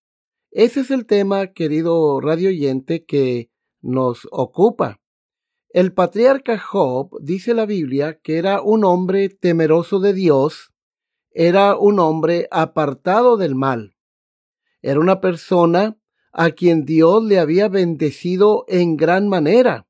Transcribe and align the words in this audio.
Ese 0.50 0.80
es 0.80 0.90
el 0.90 1.06
tema, 1.06 1.48
querido 1.48 2.20
radio 2.20 2.48
oyente, 2.48 3.04
que 3.04 3.50
nos 3.80 4.26
ocupa. 4.30 5.00
El 5.70 5.92
patriarca 5.92 6.58
Job, 6.58 7.10
dice 7.20 7.54
la 7.54 7.66
Biblia, 7.66 8.18
que 8.20 8.38
era 8.38 8.62
un 8.62 8.84
hombre 8.84 9.28
temeroso 9.28 10.00
de 10.00 10.14
Dios, 10.14 10.72
era 11.30 11.76
un 11.76 12.00
hombre 12.00 12.48
apartado 12.50 13.36
del 13.36 13.54
mal. 13.54 13.96
Era 14.80 15.00
una 15.00 15.20
persona 15.20 15.98
a 16.32 16.50
quien 16.52 16.84
Dios 16.84 17.22
le 17.24 17.38
había 17.38 17.68
bendecido 17.68 18.64
en 18.68 18.96
gran 18.96 19.28
manera. 19.28 19.86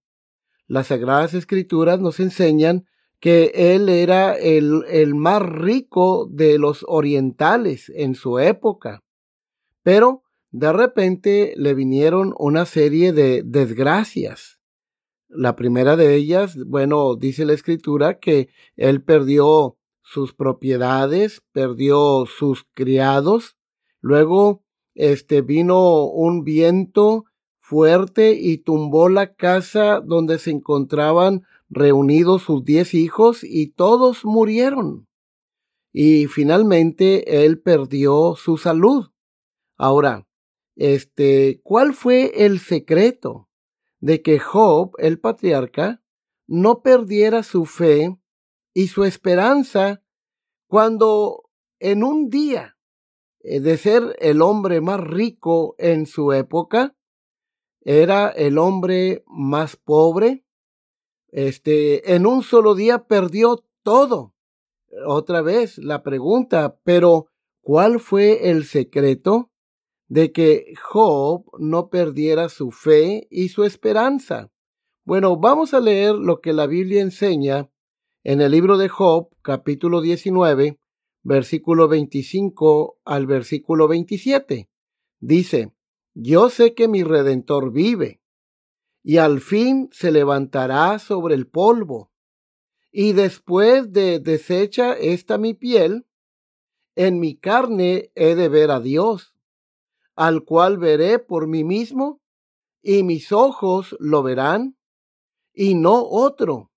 Las 0.67 0.89
Sagradas 0.89 1.34
Escrituras 1.34 2.00
nos 2.00 2.20
enseñan 2.20 2.86
que 3.20 3.52
él 3.55 3.88
era 3.88 4.34
el, 4.34 4.84
el 4.88 5.14
más 5.14 5.42
rico 5.42 6.28
de 6.30 6.58
los 6.58 6.84
orientales 6.86 7.91
en 7.94 8.14
su 8.14 8.38
época. 8.38 9.02
Pero 9.83 10.22
de 10.50 10.72
repente 10.72 11.52
le 11.56 11.74
vinieron 11.74 12.34
una 12.39 12.64
serie 12.64 13.12
de 13.12 13.42
desgracias. 13.44 14.58
La 15.28 15.57
primera 15.57 15.96
de 15.96 16.14
ellas, 16.14 16.57
bueno, 16.64 17.17
dice 17.17 17.45
la 17.45 17.52
escritura 17.52 18.18
que 18.18 18.48
él 18.77 19.02
perdió 19.02 19.77
sus 20.01 20.33
propiedades, 20.33 21.42
perdió 21.52 22.24
sus 22.27 22.67
criados, 22.73 23.58
luego 24.01 24.64
este 24.95 25.42
vino 25.42 26.07
un 26.07 26.45
viento 26.45 27.27
fuerte 27.61 28.33
y 28.33 28.58
tumbó 28.58 29.11
la 29.11 29.34
casa 29.34 30.01
donde 30.01 30.39
se 30.39 30.51
encontraban 30.51 31.42
reunidos 31.68 32.42
sus 32.42 32.64
diez 32.64 32.95
hijos 32.95 33.45
y 33.45 33.68
todos 33.68 34.24
murieron. 34.24 35.06
Y 35.92 36.27
finalmente 36.27 37.45
él 37.45 37.61
perdió 37.61 38.34
su 38.36 38.56
salud. 38.56 39.11
Ahora, 39.77 40.27
este, 40.77 41.61
¿cuál 41.62 41.95
fue 41.95 42.45
el 42.45 42.61
secreto 42.61 43.48
de 44.01 44.23
que 44.23 44.39
Job, 44.39 44.92
el 44.98 45.18
patriarca, 45.18 46.02
no 46.46 46.83
perdiera 46.83 47.42
su 47.42 47.64
fe 47.64 48.17
y 48.74 48.89
su 48.89 49.05
esperanza 49.05 50.02
cuando 50.68 51.51
en 51.80 52.05
un 52.05 52.28
día 52.28 52.77
eh, 53.40 53.61
de 53.61 53.77
ser 53.77 54.17
el 54.20 54.42
hombre 54.42 54.80
más 54.80 55.01
rico 55.01 55.74
en 55.78 56.07
su 56.07 56.33
época, 56.33 56.96
era 57.80 58.28
el 58.28 58.58
hombre 58.58 59.24
más 59.27 59.77
pobre, 59.77 60.45
este, 61.30 62.14
en 62.14 62.27
un 62.27 62.42
solo 62.42 62.74
día 62.74 63.05
perdió 63.06 63.64
todo. 63.83 64.34
Otra 65.06 65.42
vez 65.42 65.78
la 65.78 66.02
pregunta, 66.02 66.78
pero 66.84 67.27
¿cuál 67.61 68.00
fue 68.00 68.50
el 68.50 68.64
secreto 68.64 69.50
de 70.08 70.33
que 70.33 70.72
Job 70.83 71.44
no 71.58 71.90
perdiera 71.90 72.48
su 72.48 72.70
fe 72.70 73.27
y 73.30 73.48
su 73.48 73.64
esperanza? 73.64 74.50
Bueno, 75.05 75.36
vamos 75.36 75.74
a 75.74 75.80
leer 75.80 76.14
lo 76.14 76.40
que 76.40 76.52
la 76.52 76.66
Biblia 76.66 77.02
enseña 77.02 77.70
en 78.24 78.40
el 78.40 78.52
libro 78.52 78.78
de 78.78 78.89
Job, 78.89 79.28
capítulo 79.42 80.00
19, 80.00 80.78
versículo 81.22 81.89
25 81.89 82.98
al 83.05 83.27
versículo 83.27 83.89
27. 83.89 84.68
Dice, 85.20 85.72
Yo 86.14 86.50
sé 86.50 86.74
que 86.74 86.89
mi 86.89 87.02
redentor 87.02 87.72
vive 87.72 88.17
y 89.03 89.19
al 89.19 89.41
fin 89.41 89.89
se 89.92 90.11
levantará 90.11 90.98
sobre 90.98 91.35
el 91.35 91.47
polvo. 91.47 92.11
Y 92.91 93.13
después 93.13 93.92
de 93.92 94.19
deshecha 94.19 94.92
esta 94.95 95.39
mi 95.39 95.55
piel, 95.55 96.07
en 96.97 97.20
mi 97.20 97.37
carne 97.37 98.11
he 98.14 98.35
de 98.35 98.48
ver 98.48 98.70
a 98.70 98.81
Dios, 98.81 99.35
al 100.17 100.45
cual 100.45 100.79
veré 100.79 101.19
por 101.19 101.47
mí 101.47 101.63
mismo, 101.63 102.20
y 102.83 103.03
mis 103.03 103.31
ojos 103.33 103.97
lo 104.01 104.23
verán, 104.23 104.77
y 105.53 105.75
no 105.75 106.05
otro. 106.05 106.73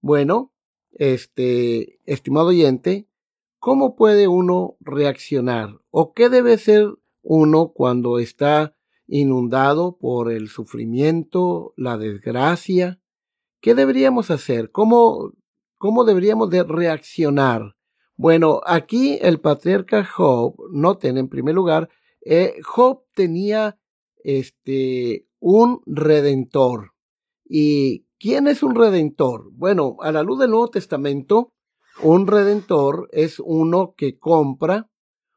Bueno, 0.00 0.52
este, 0.92 2.00
estimado 2.04 2.48
oyente, 2.48 3.08
¿cómo 3.58 3.96
puede 3.96 4.28
uno 4.28 4.76
reaccionar? 4.80 5.80
¿O 5.90 6.12
qué 6.12 6.28
debe 6.28 6.58
ser 6.58 6.94
uno 7.22 7.72
cuando 7.72 8.18
está 8.18 8.75
inundado 9.06 9.96
por 9.96 10.30
el 10.30 10.48
sufrimiento, 10.48 11.72
la 11.76 11.98
desgracia. 11.98 13.00
¿Qué 13.60 13.74
deberíamos 13.74 14.30
hacer? 14.30 14.70
¿Cómo, 14.70 15.32
cómo 15.78 16.04
deberíamos 16.04 16.50
de 16.50 16.64
reaccionar? 16.64 17.76
Bueno, 18.16 18.60
aquí 18.64 19.18
el 19.20 19.40
patriarca 19.40 20.04
Job, 20.04 20.56
noten 20.72 21.18
en 21.18 21.28
primer 21.28 21.54
lugar, 21.54 21.90
eh, 22.24 22.54
Job 22.62 23.02
tenía 23.14 23.78
este, 24.24 25.26
un 25.38 25.82
redentor. 25.86 26.92
¿Y 27.44 28.06
quién 28.18 28.48
es 28.48 28.62
un 28.62 28.74
redentor? 28.74 29.50
Bueno, 29.52 29.96
a 30.00 30.10
la 30.12 30.22
luz 30.22 30.40
del 30.40 30.50
Nuevo 30.50 30.68
Testamento, 30.70 31.52
un 32.02 32.26
redentor 32.26 33.08
es 33.12 33.38
uno 33.38 33.94
que 33.96 34.18
compra 34.18 34.90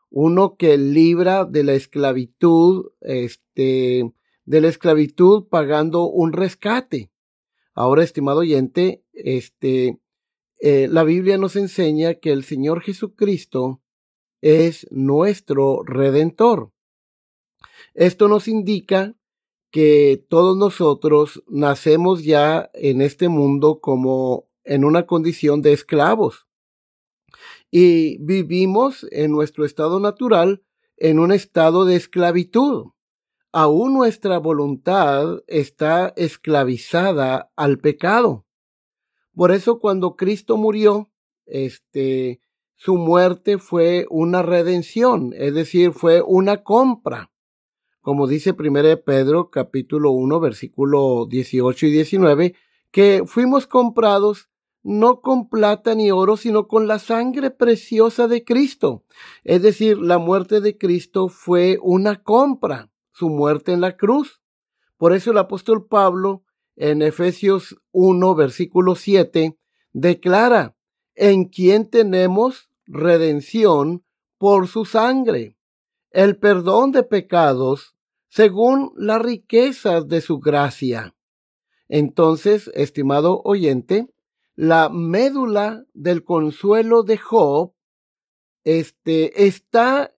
uno 0.10 0.56
que 0.56 0.78
libra 0.78 1.46
de 1.46 1.64
la 1.64 1.74
esclavitud, 1.74 2.92
este, 3.02 4.12
de 4.46 4.62
la 4.62 4.68
esclavitud 4.68 5.48
pagando 5.48 6.06
un 6.06 6.34
rescate. 6.34 7.12
Ahora, 7.74 8.04
estimado 8.04 8.40
oyente, 8.40 9.04
este, 9.14 10.00
eh, 10.60 10.88
la 10.90 11.04
Biblia 11.04 11.38
nos 11.38 11.56
enseña 11.56 12.16
que 12.16 12.32
el 12.32 12.44
Señor 12.44 12.82
Jesucristo 12.82 13.82
es 14.42 14.88
nuestro 14.92 15.84
redentor. 15.84 16.72
Esto 17.94 18.28
nos 18.28 18.48
indica 18.48 19.16
que 19.72 20.26
todos 20.30 20.58
nosotros 20.58 21.44
nacemos 21.48 22.24
ya 22.24 22.70
en 22.74 23.02
este 23.02 23.30
mundo 23.30 23.80
como 23.80 24.50
en 24.64 24.84
una 24.84 25.06
condición 25.06 25.62
de 25.62 25.74
esclavos 25.74 26.49
y 27.72 28.18
vivimos 28.24 29.06
en 29.12 29.32
nuestro 29.32 29.66
estado 29.66 30.00
natural 30.00 30.64
en 30.98 31.20
un 31.20 31.32
estado 31.32 31.86
de 31.86 31.96
esclavitud. 31.96 32.88
Aún 33.52 33.94
nuestra 33.94 34.38
voluntad 34.38 35.40
está 35.48 36.14
esclavizada 36.16 37.52
al 37.56 37.80
pecado. 37.80 38.46
Por 39.34 39.52
eso 39.52 39.80
cuando 39.80 40.16
Cristo 40.16 40.58
murió, 40.58 41.10
este, 41.46 42.42
su 42.76 42.96
muerte 42.96 43.58
fue 43.58 44.06
una 44.10 44.42
redención, 44.42 45.34
es 45.36 45.54
decir, 45.54 45.94
fue 45.94 46.22
una 46.22 46.64
compra. 46.64 47.32
como 48.02 48.28
dice 48.28 48.56
1 48.58 49.04
Pedro 49.04 49.50
capítulo 49.50 50.12
1 50.12 50.40
versículo 50.40 51.26
18 51.30 51.86
y 51.88 51.92
19, 51.92 52.56
que 52.92 53.24
fuimos 53.26 53.68
comprados 53.68 54.49
no 54.90 55.22
con 55.22 55.50
plata 55.50 55.94
ni 55.94 56.10
oro, 56.10 56.36
sino 56.36 56.68
con 56.68 56.88
la 56.88 56.98
sangre 56.98 57.52
preciosa 57.52 58.28
de 58.28 58.44
Cristo. 58.44 59.04
Es 59.44 59.62
decir, 59.62 60.00
la 60.00 60.18
muerte 60.18 60.62
de 60.62 60.80
Cristo 60.80 61.30
fue 61.30 61.78
una 61.84 62.24
compra, 62.24 62.90
su 63.12 63.30
muerte 63.30 63.72
en 63.72 63.82
la 63.82 63.98
cruz. 63.98 64.42
Por 64.98 65.14
eso 65.14 65.30
el 65.30 65.38
apóstol 65.38 65.86
Pablo 65.86 66.44
en 66.76 67.04
Efesios 67.04 67.80
1, 67.92 68.34
versículo 68.34 68.96
7, 68.96 69.56
declara, 69.94 70.76
en 71.14 71.46
quien 71.46 71.88
tenemos 71.88 72.72
redención 72.88 74.04
por 74.40 74.68
su 74.68 74.86
sangre, 74.86 75.56
el 76.10 76.38
perdón 76.38 76.94
de 76.94 77.04
pecados 77.04 77.96
según 78.28 78.92
las 78.96 79.22
riquezas 79.22 80.08
de 80.08 80.22
su 80.22 80.40
gracia. 80.40 81.14
Entonces, 81.88 82.72
estimado 82.74 83.42
oyente, 83.44 84.08
la 84.60 84.90
médula 84.90 85.86
del 85.94 86.26
consuelo 86.26 87.04
de 87.04 87.18
Job 87.18 87.76
este, 88.66 89.46
está 89.48 90.14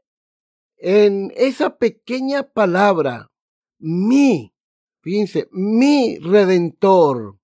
en 0.78 1.32
esa 1.36 1.78
pequeña 1.78 2.52
palabra, 2.52 3.32
mi, 3.78 4.52
fíjense, 5.02 5.48
mi 5.52 6.18
redentor. 6.18 7.38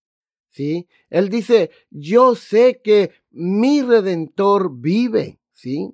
¿Sí? 0.50 0.88
Él 1.12 1.30
dice, 1.30 1.70
yo 1.92 2.34
sé 2.34 2.82
que 2.84 3.12
mi 3.30 3.84
redentor 3.84 4.72
vive, 4.76 5.40
¿sí? 5.54 5.94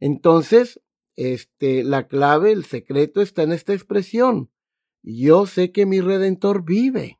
Entonces, 0.00 0.82
este, 1.14 1.82
la 1.82 2.08
clave, 2.08 2.52
el 2.52 2.66
secreto 2.66 3.22
está 3.22 3.42
en 3.42 3.52
esta 3.52 3.72
expresión. 3.72 4.50
Yo 5.02 5.46
sé 5.46 5.72
que 5.72 5.86
mi 5.86 6.02
redentor 6.02 6.62
vive, 6.62 7.18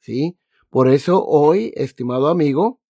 ¿sí? 0.00 0.38
Por 0.74 0.88
eso 0.88 1.24
hoy, 1.24 1.72
estimado 1.76 2.26
amigo, 2.26 2.80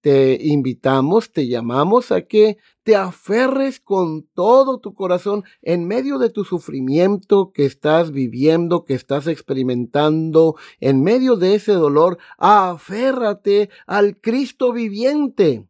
te 0.00 0.38
invitamos, 0.40 1.32
te 1.32 1.46
llamamos 1.46 2.10
a 2.10 2.22
que 2.22 2.56
te 2.82 2.96
aferres 2.96 3.78
con 3.78 4.26
todo 4.32 4.80
tu 4.80 4.94
corazón 4.94 5.44
en 5.60 5.86
medio 5.86 6.16
de 6.16 6.30
tu 6.30 6.44
sufrimiento 6.44 7.52
que 7.52 7.66
estás 7.66 8.10
viviendo, 8.10 8.86
que 8.86 8.94
estás 8.94 9.26
experimentando, 9.26 10.56
en 10.80 11.02
medio 11.02 11.36
de 11.36 11.56
ese 11.56 11.72
dolor, 11.72 12.16
aférrate 12.38 13.68
al 13.86 14.18
Cristo 14.18 14.72
viviente 14.72 15.68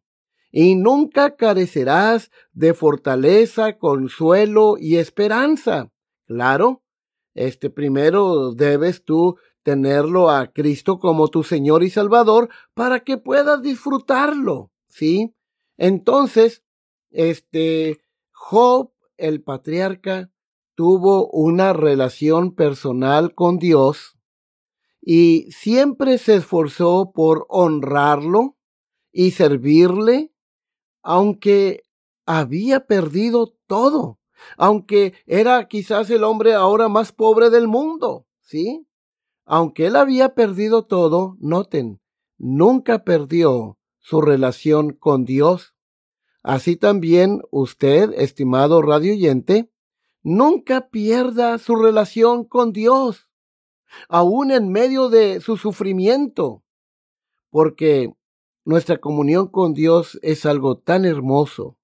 y 0.53 0.75
nunca 0.75 1.35
carecerás 1.35 2.31
de 2.53 2.73
fortaleza, 2.73 3.77
consuelo 3.77 4.77
y 4.79 4.95
esperanza. 4.95 5.91
Claro, 6.27 6.81
este 7.33 7.69
primero 7.69 8.53
debes 8.53 9.03
tú 9.03 9.35
tenerlo 9.67 10.29
a 10.29 10.53
Cristo 10.53 10.97
como 10.97 11.27
tu 11.27 11.43
Señor 11.43 11.83
y 11.83 11.89
Salvador 11.89 12.47
para 12.73 13.01
que 13.01 13.17
puedas 13.17 13.61
disfrutarlo, 13.61 14.71
¿sí? 14.87 15.35
Entonces, 15.75 16.63
este, 17.09 17.99
Job, 18.31 18.93
el 19.17 19.43
patriarca, 19.43 20.31
tuvo 20.73 21.29
una 21.31 21.73
relación 21.73 22.55
personal 22.55 23.35
con 23.35 23.59
Dios 23.59 24.17
y 25.01 25.51
siempre 25.51 26.17
se 26.17 26.35
esforzó 26.35 27.11
por 27.13 27.45
honrarlo 27.49 28.55
y 29.11 29.31
servirle, 29.31 30.31
aunque 31.03 31.83
había 32.25 32.87
perdido 32.87 33.53
todo, 33.67 34.17
aunque 34.55 35.13
era 35.25 35.67
quizás 35.67 36.09
el 36.09 36.23
hombre 36.23 36.53
ahora 36.53 36.87
más 36.87 37.11
pobre 37.11 37.49
del 37.49 37.67
mundo, 37.67 38.27
¿sí? 38.39 38.87
Aunque 39.49 39.85
él 39.85 39.95
había 39.95 40.35
perdido 40.35 40.83
todo, 40.83 41.37
noten, 41.39 42.01
nunca 42.37 43.05
perdió 43.05 43.79
su 43.97 44.19
relación 44.19 44.91
con 44.91 45.23
Dios. 45.23 45.73
Así 46.43 46.75
también 46.75 47.41
usted, 47.49 48.11
estimado 48.17 48.81
radioyente, 48.81 49.71
nunca 50.21 50.89
pierda 50.89 51.57
su 51.59 51.77
relación 51.77 52.43
con 52.43 52.73
Dios, 52.73 53.29
aun 54.09 54.51
en 54.51 54.69
medio 54.69 55.07
de 55.07 55.39
su 55.39 55.55
sufrimiento, 55.55 56.65
porque 57.49 58.13
nuestra 58.65 58.97
comunión 58.97 59.47
con 59.47 59.73
Dios 59.73 60.19
es 60.23 60.45
algo 60.45 60.77
tan 60.77 61.05
hermoso. 61.05 61.77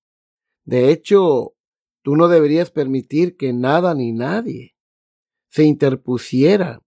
De 0.65 0.91
hecho, 0.91 1.53
tú 2.01 2.17
no 2.17 2.27
deberías 2.27 2.71
permitir 2.71 3.37
que 3.37 3.53
nada 3.53 3.93
ni 3.93 4.11
nadie 4.11 4.75
se 5.47 5.63
interpusiera 5.63 6.82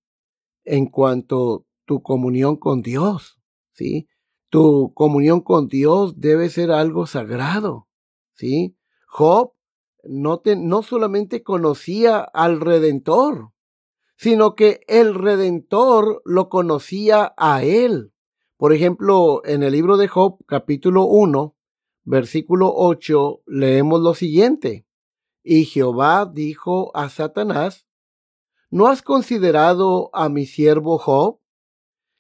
en 0.66 0.86
cuanto 0.86 1.64
tu 1.86 2.02
comunión 2.02 2.56
con 2.56 2.82
Dios, 2.82 3.38
¿sí? 3.72 4.08
Tu 4.50 4.92
comunión 4.94 5.40
con 5.40 5.68
Dios 5.68 6.20
debe 6.20 6.50
ser 6.50 6.70
algo 6.70 7.06
sagrado, 7.06 7.88
¿sí? 8.34 8.76
Job 9.06 9.52
no, 10.04 10.40
te, 10.40 10.56
no 10.56 10.82
solamente 10.82 11.42
conocía 11.42 12.18
al 12.20 12.60
Redentor, 12.60 13.52
sino 14.16 14.54
que 14.54 14.80
el 14.88 15.14
Redentor 15.14 16.22
lo 16.24 16.48
conocía 16.48 17.34
a 17.36 17.62
él. 17.62 18.12
Por 18.56 18.72
ejemplo, 18.72 19.42
en 19.44 19.62
el 19.62 19.72
libro 19.72 19.96
de 19.96 20.08
Job, 20.08 20.38
capítulo 20.46 21.04
1, 21.04 21.54
versículo 22.04 22.72
8, 22.74 23.42
leemos 23.46 24.00
lo 24.00 24.14
siguiente. 24.14 24.86
Y 25.42 25.66
Jehová 25.66 26.30
dijo 26.32 26.90
a 26.96 27.08
Satanás, 27.08 27.86
¿No 28.76 28.88
has 28.88 29.00
considerado 29.00 30.10
a 30.12 30.28
mi 30.28 30.44
siervo 30.44 30.98
Job? 30.98 31.40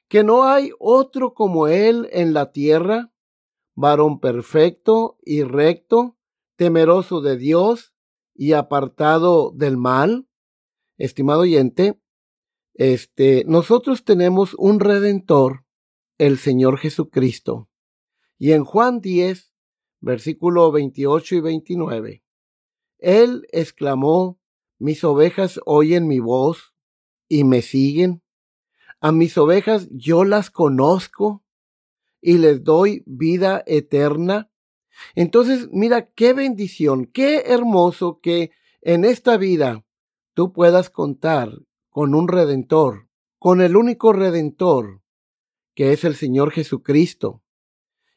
Que 0.08 0.24
no 0.24 0.44
hay 0.44 0.70
otro 0.78 1.34
como 1.34 1.68
él 1.68 2.08
en 2.12 2.32
la 2.32 2.50
tierra, 2.50 3.12
varón 3.74 4.20
perfecto 4.20 5.18
y 5.22 5.42
recto, 5.42 6.16
temeroso 6.56 7.20
de 7.20 7.36
Dios 7.36 7.92
y 8.34 8.54
apartado 8.54 9.50
del 9.54 9.76
mal. 9.76 10.30
Estimado 10.96 11.40
oyente, 11.40 12.00
este, 12.72 13.44
nosotros 13.46 14.06
tenemos 14.06 14.54
un 14.54 14.80
redentor, 14.80 15.66
el 16.16 16.38
Señor 16.38 16.78
Jesucristo. 16.78 17.68
Y 18.38 18.52
en 18.52 18.64
Juan 18.64 19.02
10, 19.02 19.52
versículo 20.00 20.72
28 20.72 21.34
y 21.34 21.40
29, 21.40 22.24
Él 22.96 23.46
exclamó, 23.52 24.40
mis 24.78 25.04
ovejas 25.04 25.60
oyen 25.64 26.06
mi 26.06 26.18
voz 26.18 26.74
y 27.28 27.44
me 27.44 27.62
siguen. 27.62 28.22
A 29.00 29.12
mis 29.12 29.36
ovejas 29.38 29.88
yo 29.90 30.24
las 30.24 30.50
conozco 30.50 31.44
y 32.20 32.38
les 32.38 32.64
doy 32.64 33.02
vida 33.06 33.62
eterna. 33.66 34.50
Entonces, 35.14 35.68
mira 35.70 36.10
qué 36.10 36.32
bendición, 36.32 37.06
qué 37.06 37.44
hermoso 37.46 38.20
que 38.20 38.50
en 38.80 39.04
esta 39.04 39.36
vida 39.36 39.84
tú 40.34 40.52
puedas 40.52 40.90
contar 40.90 41.50
con 41.88 42.14
un 42.14 42.28
redentor, 42.28 43.08
con 43.38 43.60
el 43.60 43.76
único 43.76 44.12
redentor, 44.12 45.02
que 45.74 45.92
es 45.92 46.04
el 46.04 46.14
Señor 46.14 46.50
Jesucristo, 46.50 47.42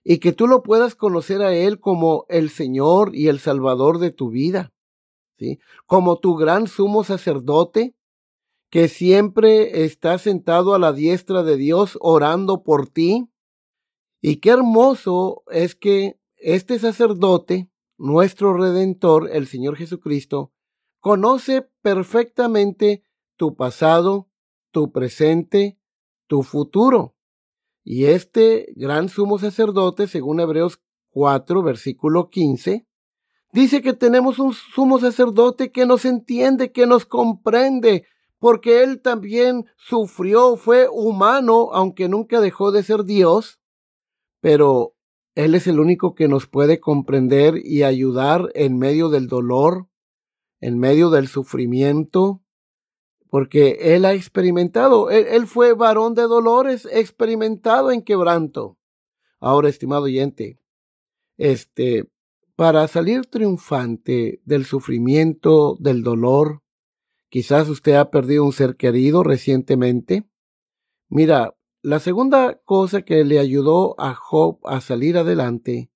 y 0.04 0.20
que 0.20 0.32
tú 0.32 0.48
lo 0.48 0.64
puedas 0.64 0.96
conocer 0.96 1.42
a 1.42 1.54
Él 1.54 1.80
como 1.80 2.26
el 2.30 2.50
Señor 2.50 3.16
y 3.16 3.28
el 3.28 3.40
Salvador 3.40 4.00
de 4.00 4.12
tu 4.12 4.30
vida. 4.30 4.74
Como 5.86 6.20
tu 6.20 6.36
gran 6.36 6.68
sumo 6.68 7.04
sacerdote, 7.04 7.96
que 8.70 8.88
siempre 8.88 9.84
está 9.84 10.18
sentado 10.18 10.74
a 10.74 10.80
la 10.80 10.94
diestra 10.94 11.44
de 11.44 11.58
Dios 11.58 11.98
orando 12.02 12.64
por 12.64 12.88
ti. 12.88 13.30
Y 14.22 14.38
qué 14.38 14.52
hermoso 14.52 15.44
es 15.50 15.76
que 15.76 16.20
este 16.38 16.78
sacerdote, 16.80 17.70
nuestro 17.98 18.56
redentor, 18.56 19.30
el 19.32 19.48
Señor 19.48 19.76
Jesucristo, 19.76 20.52
conoce 21.00 21.68
perfectamente 21.82 23.04
tu 23.38 23.56
pasado, 23.56 24.30
tu 24.72 24.92
presente, 24.92 25.80
tu 26.28 26.44
futuro. 26.44 27.16
Y 27.84 28.06
este 28.06 28.72
gran 28.76 29.10
sumo 29.10 29.40
sacerdote, 29.40 30.08
según 30.08 30.40
Hebreos 30.40 30.80
4, 31.10 31.64
versículo 31.64 32.30
15, 32.30 32.86
Dice 33.52 33.82
que 33.82 33.94
tenemos 33.94 34.38
un 34.38 34.54
sumo 34.54 35.00
sacerdote 35.00 35.72
que 35.72 35.86
nos 35.86 36.06
entiende, 36.06 36.72
que 36.72 36.86
nos 36.86 37.06
comprende, 37.06 38.06
porque 38.38 38.84
él 38.84 39.02
también 39.02 39.66
sufrió, 39.76 40.56
fue 40.56 40.88
humano, 40.88 41.70
aunque 41.74 42.08
nunca 42.08 42.42
dejó 42.42 42.72
de 42.72 42.84
ser 42.84 43.04
Dios, 43.06 43.60
pero 44.40 44.94
él 45.36 45.56
es 45.56 45.68
el 45.68 45.80
único 45.80 46.16
que 46.16 46.28
nos 46.28 46.48
puede 46.48 46.80
comprender 46.80 47.56
y 47.64 47.84
ayudar 47.84 48.50
en 48.54 48.78
medio 48.78 49.10
del 49.10 49.28
dolor, 49.28 49.88
en 50.62 50.78
medio 50.78 51.10
del 51.10 51.28
sufrimiento, 51.28 52.42
porque 53.30 53.78
él 53.96 54.06
ha 54.06 54.14
experimentado, 54.14 55.10
él, 55.10 55.48
fue 55.48 55.74
varón 55.74 56.14
de 56.14 56.24
dolores, 56.24 56.88
experimentado 56.92 57.92
en 57.92 58.02
quebranto. 58.02 58.78
Ahora, 59.40 59.70
estimado 59.70 60.04
oyente, 60.04 60.60
este, 61.38 62.10
para 62.60 62.86
salir 62.90 63.26
triunfante 63.26 64.42
del 64.44 64.66
sufrimiento, 64.66 65.78
del 65.80 66.04
dolor 66.04 66.62
Quizás 67.30 67.70
usted 67.70 67.94
ha 67.94 68.12
perdido 68.12 68.44
un 68.44 68.52
ser 68.52 68.76
querido 68.76 69.24
recientemente. 69.24 70.26
Mira, 71.08 71.56
la 71.82 72.00
segunda 72.00 72.60
cosa 72.66 73.04
que 73.04 73.24
le 73.24 73.40
ayudó 73.40 73.96
a 73.98 74.14
Job 74.14 74.60
a 74.66 74.82
salir 74.82 75.18
adelante 75.18 75.90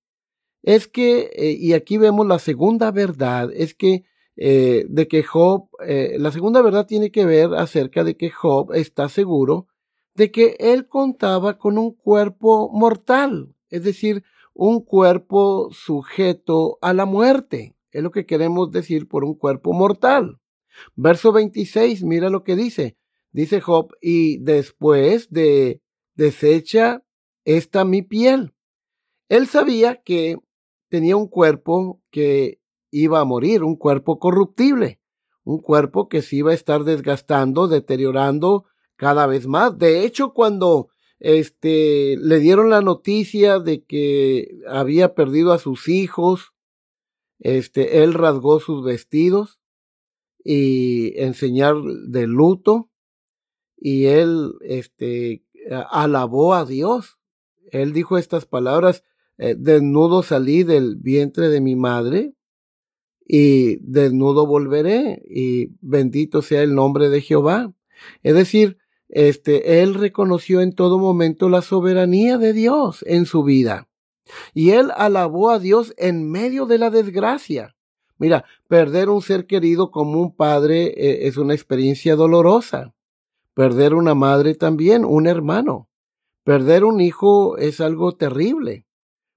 es 0.61 0.87
que, 0.87 1.31
eh, 1.35 1.57
y 1.59 1.73
aquí 1.73 1.97
vemos 1.97 2.25
la 2.27 2.39
segunda 2.39 2.91
verdad, 2.91 3.49
es 3.53 3.73
que 3.73 4.05
eh, 4.37 4.85
de 4.87 5.09
que 5.09 5.21
Job, 5.21 5.67
eh, 5.85 6.15
la 6.17 6.31
segunda 6.31 6.61
verdad 6.61 6.85
tiene 6.85 7.11
que 7.11 7.25
ver 7.25 7.55
acerca 7.55 8.05
de 8.05 8.15
que 8.15 8.29
Job 8.29 8.71
está 8.71 9.09
seguro 9.09 9.67
de 10.15 10.31
que 10.31 10.55
él 10.59 10.87
contaba 10.87 11.57
con 11.57 11.77
un 11.77 11.93
cuerpo 11.93 12.69
mortal, 12.71 13.53
es 13.69 13.83
decir, 13.83 14.23
un 14.53 14.83
cuerpo 14.83 15.69
sujeto 15.71 16.77
a 16.81 16.93
la 16.93 17.05
muerte. 17.05 17.75
Es 17.91 18.03
lo 18.03 18.11
que 18.11 18.25
queremos 18.25 18.71
decir 18.71 19.07
por 19.07 19.23
un 19.23 19.35
cuerpo 19.35 19.73
mortal. 19.73 20.39
Verso 20.95 21.31
26, 21.31 22.03
mira 22.03 22.29
lo 22.29 22.43
que 22.43 22.55
dice. 22.55 22.97
Dice 23.31 23.61
Job, 23.61 23.93
y 24.01 24.37
después 24.39 25.29
de 25.31 25.81
desecha 26.15 27.03
esta 27.45 27.83
mi 27.85 28.01
piel. 28.01 28.53
Él 29.29 29.47
sabía 29.47 30.01
que 30.01 30.37
tenía 30.89 31.15
un 31.17 31.27
cuerpo 31.27 32.01
que 32.11 32.59
iba 32.91 33.19
a 33.19 33.25
morir, 33.25 33.63
un 33.63 33.75
cuerpo 33.75 34.19
corruptible, 34.19 34.99
un 35.43 35.59
cuerpo 35.59 36.07
que 36.07 36.21
se 36.21 36.37
iba 36.37 36.51
a 36.51 36.55
estar 36.55 36.83
desgastando, 36.83 37.67
deteriorando 37.67 38.65
cada 38.95 39.25
vez 39.25 39.47
más. 39.47 39.77
De 39.77 40.05
hecho, 40.05 40.33
cuando 40.33 40.89
este 41.23 42.17
le 42.17 42.39
dieron 42.39 42.69
la 42.69 42.81
noticia 42.81 43.59
de 43.59 43.81
que 43.81 44.59
había 44.67 45.15
perdido 45.15 45.53
a 45.53 45.57
sus 45.57 45.87
hijos, 45.87 46.53
este 47.39 48.03
él 48.03 48.13
rasgó 48.13 48.59
sus 48.59 48.83
vestidos 48.83 49.61
y 50.43 51.17
enseñar 51.21 51.75
de 51.81 52.27
luto 52.27 52.89
y 53.77 54.07
él 54.07 54.51
este 54.61 55.45
alabó 55.89 56.55
a 56.55 56.65
Dios. 56.65 57.17
Él 57.71 57.93
dijo 57.93 58.17
estas 58.17 58.45
palabras, 58.45 59.05
eh, 59.37 59.55
desnudo 59.57 60.23
salí 60.23 60.63
del 60.63 60.97
vientre 60.97 61.47
de 61.47 61.61
mi 61.61 61.77
madre 61.77 62.33
y 63.25 63.77
desnudo 63.77 64.45
volveré 64.45 65.23
y 65.25 65.69
bendito 65.79 66.41
sea 66.41 66.63
el 66.63 66.75
nombre 66.75 67.07
de 67.07 67.21
Jehová. 67.21 67.73
Es 68.23 68.35
decir, 68.35 68.77
este, 69.15 69.83
él 69.83 69.93
reconoció 69.93 70.59
en 70.61 70.73
todo 70.73 70.97
momento 70.97 71.47
la 71.47 71.61
soberanía 71.61 72.39
de 72.39 72.51
Dios 72.51 73.05
en 73.07 73.27
su 73.27 73.43
vida. 73.43 73.87
Y 74.55 74.71
él 74.71 74.89
alabó 74.95 75.51
a 75.51 75.59
Dios 75.59 75.93
en 75.97 76.31
medio 76.31 76.65
de 76.65 76.79
la 76.79 76.89
desgracia. 76.89 77.75
Mira, 78.17 78.43
perder 78.67 79.09
un 79.09 79.21
ser 79.21 79.45
querido 79.45 79.91
como 79.91 80.19
un 80.19 80.35
padre 80.35 80.85
eh, 80.97 81.27
es 81.27 81.37
una 81.37 81.53
experiencia 81.53 82.15
dolorosa. 82.15 82.95
Perder 83.53 83.93
una 83.93 84.15
madre 84.15 84.55
también, 84.55 85.05
un 85.05 85.27
hermano. 85.27 85.89
Perder 86.43 86.83
un 86.83 86.99
hijo 86.99 87.57
es 87.57 87.81
algo 87.81 88.15
terrible. 88.15 88.87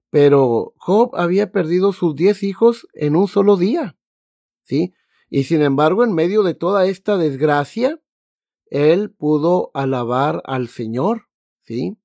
Pero 0.09 0.73
Job 0.77 1.11
había 1.13 1.51
perdido 1.51 1.93
sus 1.93 2.15
diez 2.15 2.41
hijos 2.41 2.87
en 2.93 3.15
un 3.15 3.27
solo 3.27 3.57
día. 3.57 3.95
¿Sí? 4.63 4.95
Y 5.29 5.43
sin 5.43 5.61
embargo, 5.61 6.03
en 6.03 6.13
medio 6.13 6.41
de 6.41 6.55
toda 6.55 6.87
esta 6.87 7.15
desgracia, 7.17 8.01
él 8.69 9.11
pudo 9.11 9.71
alabar 9.73 10.41
al 10.45 10.67
Señor. 10.67 11.27
¿Sí? 11.63 11.97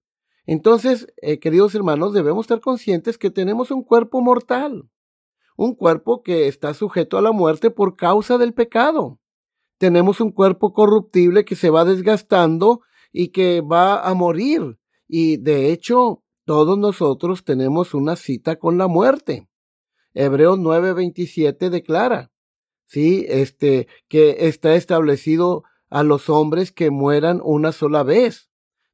Entonces, 0.46 1.06
eh, 1.22 1.38
queridos 1.38 1.74
hermanos, 1.74 2.12
debemos 2.12 2.44
estar 2.44 2.60
conscientes 2.60 3.16
que 3.16 3.30
tenemos 3.30 3.70
un 3.70 3.84
cuerpo 3.84 4.20
mortal, 4.20 4.88
un 5.56 5.74
cuerpo 5.74 6.22
que 6.22 6.48
está 6.48 6.74
sujeto 6.74 7.16
a 7.16 7.22
la 7.22 7.32
muerte 7.32 7.70
por 7.70 7.96
causa 7.96 8.38
del 8.38 8.52
pecado. 8.52 9.20
Tenemos 9.78 10.20
un 10.20 10.32
cuerpo 10.32 10.72
corruptible 10.72 11.44
que 11.44 11.54
se 11.54 11.70
va 11.70 11.84
desgastando 11.84 12.80
y 13.12 13.28
que 13.28 13.60
va 13.60 14.00
a 14.00 14.14
morir. 14.14 14.78
Y 15.06 15.36
de 15.36 15.70
hecho, 15.70 16.22
todos 16.44 16.76
nosotros 16.78 17.44
tenemos 17.44 17.94
una 17.94 18.16
cita 18.16 18.56
con 18.56 18.78
la 18.78 18.88
muerte. 18.88 19.48
Hebreos 20.14 20.58
9:27 20.58 21.70
declara, 21.70 22.32
sí, 22.86 23.24
este, 23.28 23.86
que 24.08 24.48
está 24.48 24.74
establecido 24.74 25.64
a 25.92 26.02
los 26.02 26.30
hombres 26.30 26.72
que 26.72 26.90
mueran 26.90 27.40
una 27.44 27.70
sola 27.70 28.02
vez. 28.02 28.48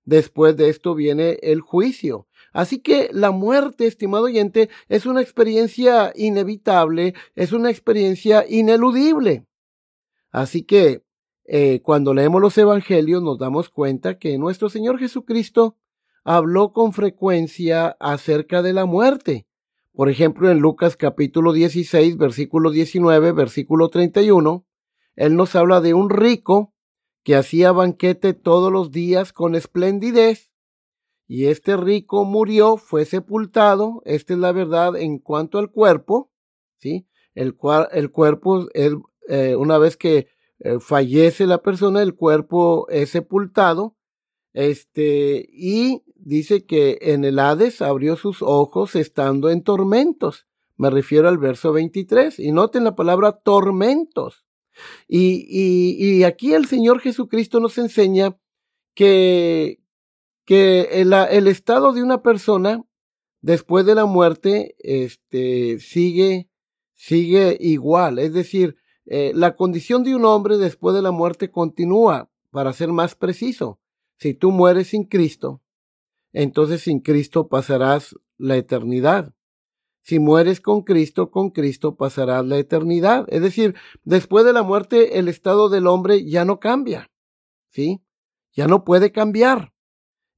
Después 0.04 0.56
de 0.56 0.68
esto 0.68 0.96
viene 0.96 1.38
el 1.42 1.60
juicio. 1.60 2.26
Así 2.52 2.80
que 2.80 3.08
la 3.12 3.30
muerte, 3.30 3.86
estimado 3.86 4.24
oyente, 4.24 4.68
es 4.88 5.06
una 5.06 5.20
experiencia 5.20 6.12
inevitable, 6.16 7.14
es 7.36 7.52
una 7.52 7.70
experiencia 7.70 8.44
ineludible. 8.48 9.46
Así 10.32 10.64
que 10.64 11.04
eh, 11.44 11.80
cuando 11.82 12.14
leemos 12.14 12.40
los 12.40 12.58
evangelios 12.58 13.22
nos 13.22 13.38
damos 13.38 13.68
cuenta 13.68 14.18
que 14.18 14.36
nuestro 14.36 14.68
Señor 14.68 14.98
Jesucristo 14.98 15.76
habló 16.24 16.72
con 16.72 16.92
frecuencia 16.92 17.96
acerca 18.00 18.60
de 18.60 18.72
la 18.72 18.86
muerte. 18.86 19.46
Por 19.92 20.08
ejemplo, 20.08 20.50
en 20.50 20.58
Lucas 20.58 20.96
capítulo 20.96 21.52
16, 21.52 22.16
versículo 22.16 22.72
19, 22.72 23.32
versículo 23.32 23.88
31, 23.88 24.66
Él 25.14 25.36
nos 25.36 25.54
habla 25.54 25.80
de 25.80 25.94
un 25.94 26.10
rico 26.10 26.74
que 27.28 27.36
hacía 27.36 27.72
banquete 27.72 28.32
todos 28.32 28.72
los 28.72 28.90
días 28.90 29.34
con 29.34 29.54
esplendidez, 29.54 30.50
y 31.26 31.48
este 31.48 31.76
rico 31.76 32.24
murió, 32.24 32.78
fue 32.78 33.04
sepultado, 33.04 34.00
esta 34.06 34.32
es 34.32 34.38
la 34.38 34.50
verdad 34.50 34.96
en 34.96 35.18
cuanto 35.18 35.58
al 35.58 35.70
cuerpo, 35.70 36.32
¿sí? 36.78 37.06
El, 37.34 37.54
el 37.92 38.10
cuerpo 38.12 38.68
es, 38.72 38.94
eh, 39.28 39.56
una 39.56 39.76
vez 39.76 39.98
que 39.98 40.28
eh, 40.60 40.78
fallece 40.80 41.46
la 41.46 41.60
persona, 41.60 42.00
el 42.00 42.14
cuerpo 42.14 42.88
es 42.88 43.10
sepultado, 43.10 43.98
este, 44.54 45.50
y 45.52 46.04
dice 46.14 46.64
que 46.64 46.96
en 47.02 47.26
el 47.26 47.40
Hades 47.40 47.82
abrió 47.82 48.16
sus 48.16 48.40
ojos 48.40 48.96
estando 48.96 49.50
en 49.50 49.62
tormentos. 49.62 50.46
Me 50.78 50.88
refiero 50.88 51.28
al 51.28 51.36
verso 51.36 51.74
23. 51.74 52.38
Y 52.38 52.52
noten 52.52 52.84
la 52.84 52.96
palabra 52.96 53.32
tormentos. 53.32 54.47
Y, 55.06 55.46
y, 55.48 56.24
aquí 56.24 56.54
el 56.54 56.66
Señor 56.66 57.00
Jesucristo 57.00 57.60
nos 57.60 57.78
enseña 57.78 58.36
que, 58.94 59.80
que 60.44 61.00
el, 61.00 61.12
el, 61.12 61.46
estado 61.46 61.92
de 61.92 62.02
una 62.02 62.22
persona 62.22 62.84
después 63.40 63.86
de 63.86 63.94
la 63.94 64.04
muerte 64.04 64.76
este, 64.78 65.78
sigue, 65.78 66.48
sigue 66.94 67.56
igual. 67.60 68.18
Es 68.18 68.32
decir, 68.32 68.76
eh, 69.06 69.32
la 69.34 69.56
condición 69.56 70.04
de 70.04 70.14
un 70.14 70.24
hombre 70.24 70.58
después 70.58 70.94
de 70.94 71.02
la 71.02 71.10
muerte 71.10 71.50
continúa, 71.50 72.30
para 72.50 72.72
ser 72.72 72.88
más 72.88 73.14
preciso. 73.14 73.80
Si 74.16 74.34
tú 74.34 74.50
mueres 74.50 74.88
sin 74.88 75.04
Cristo, 75.04 75.62
entonces 76.32 76.82
sin 76.82 77.00
Cristo 77.00 77.48
pasarás 77.48 78.16
la 78.36 78.56
eternidad. 78.56 79.34
Si 80.08 80.20
mueres 80.20 80.62
con 80.62 80.84
Cristo, 80.84 81.30
con 81.30 81.50
Cristo 81.50 81.96
pasarás 81.96 82.42
la 82.46 82.56
eternidad. 82.56 83.26
Es 83.28 83.42
decir, 83.42 83.74
después 84.04 84.42
de 84.46 84.54
la 84.54 84.62
muerte 84.62 85.18
el 85.18 85.28
estado 85.28 85.68
del 85.68 85.86
hombre 85.86 86.24
ya 86.24 86.46
no 86.46 86.60
cambia. 86.60 87.10
¿Sí? 87.68 88.00
Ya 88.54 88.68
no 88.68 88.84
puede 88.84 89.12
cambiar. 89.12 89.74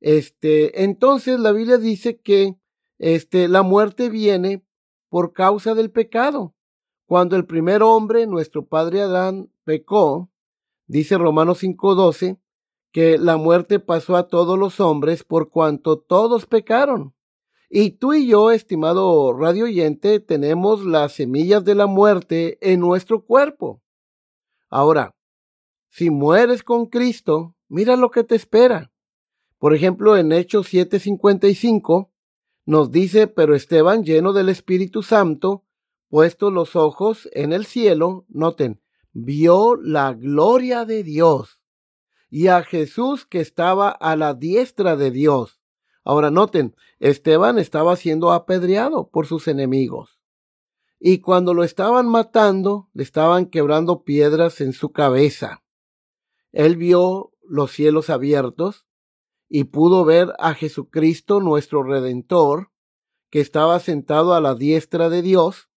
Este, 0.00 0.82
entonces 0.82 1.38
la 1.38 1.52
Biblia 1.52 1.78
dice 1.78 2.18
que 2.18 2.56
este, 2.98 3.46
la 3.46 3.62
muerte 3.62 4.10
viene 4.10 4.66
por 5.08 5.32
causa 5.34 5.76
del 5.76 5.92
pecado. 5.92 6.52
Cuando 7.06 7.36
el 7.36 7.46
primer 7.46 7.84
hombre, 7.84 8.26
nuestro 8.26 8.66
padre 8.66 9.02
Adán, 9.02 9.52
pecó, 9.62 10.32
dice 10.88 11.16
Romanos 11.16 11.62
5:12, 11.62 12.40
que 12.90 13.18
la 13.18 13.36
muerte 13.36 13.78
pasó 13.78 14.16
a 14.16 14.26
todos 14.26 14.58
los 14.58 14.80
hombres 14.80 15.22
por 15.22 15.48
cuanto 15.48 15.96
todos 15.96 16.46
pecaron. 16.46 17.14
Y 17.72 17.92
tú 17.92 18.14
y 18.14 18.26
yo, 18.26 18.50
estimado 18.50 19.32
radio 19.32 19.66
oyente, 19.66 20.18
tenemos 20.18 20.84
las 20.84 21.12
semillas 21.12 21.64
de 21.64 21.76
la 21.76 21.86
muerte 21.86 22.58
en 22.60 22.80
nuestro 22.80 23.24
cuerpo. 23.24 23.80
Ahora, 24.68 25.14
si 25.88 26.10
mueres 26.10 26.64
con 26.64 26.86
Cristo, 26.86 27.54
mira 27.68 27.94
lo 27.94 28.10
que 28.10 28.24
te 28.24 28.34
espera. 28.34 28.90
Por 29.58 29.72
ejemplo, 29.72 30.16
en 30.16 30.32
Hechos 30.32 30.66
7:55 30.66 32.10
nos 32.66 32.90
dice, 32.90 33.28
pero 33.28 33.54
Esteban, 33.54 34.02
lleno 34.02 34.32
del 34.32 34.48
Espíritu 34.48 35.04
Santo, 35.04 35.64
puesto 36.08 36.50
los 36.50 36.74
ojos 36.74 37.28
en 37.34 37.52
el 37.52 37.66
cielo, 37.66 38.26
noten, 38.28 38.82
vio 39.12 39.76
la 39.76 40.12
gloria 40.12 40.84
de 40.84 41.04
Dios 41.04 41.62
y 42.30 42.48
a 42.48 42.64
Jesús 42.64 43.26
que 43.26 43.40
estaba 43.40 43.90
a 43.90 44.16
la 44.16 44.34
diestra 44.34 44.96
de 44.96 45.12
Dios. 45.12 45.59
Ahora 46.10 46.32
noten, 46.32 46.74
Esteban 46.98 47.56
estaba 47.60 47.94
siendo 47.94 48.32
apedreado 48.32 49.10
por 49.10 49.28
sus 49.28 49.46
enemigos. 49.46 50.18
Y 50.98 51.20
cuando 51.20 51.54
lo 51.54 51.62
estaban 51.62 52.08
matando, 52.08 52.88
le 52.94 53.04
estaban 53.04 53.46
quebrando 53.46 54.02
piedras 54.02 54.60
en 54.60 54.72
su 54.72 54.90
cabeza. 54.90 55.62
Él 56.50 56.74
vio 56.74 57.30
los 57.48 57.70
cielos 57.70 58.10
abiertos 58.10 58.88
y 59.48 59.62
pudo 59.62 60.04
ver 60.04 60.34
a 60.40 60.54
Jesucristo 60.54 61.38
nuestro 61.38 61.84
Redentor, 61.84 62.72
que 63.30 63.38
estaba 63.38 63.78
sentado 63.78 64.34
a 64.34 64.40
la 64.40 64.56
diestra 64.56 65.10
de 65.10 65.22
Dios, 65.22 65.68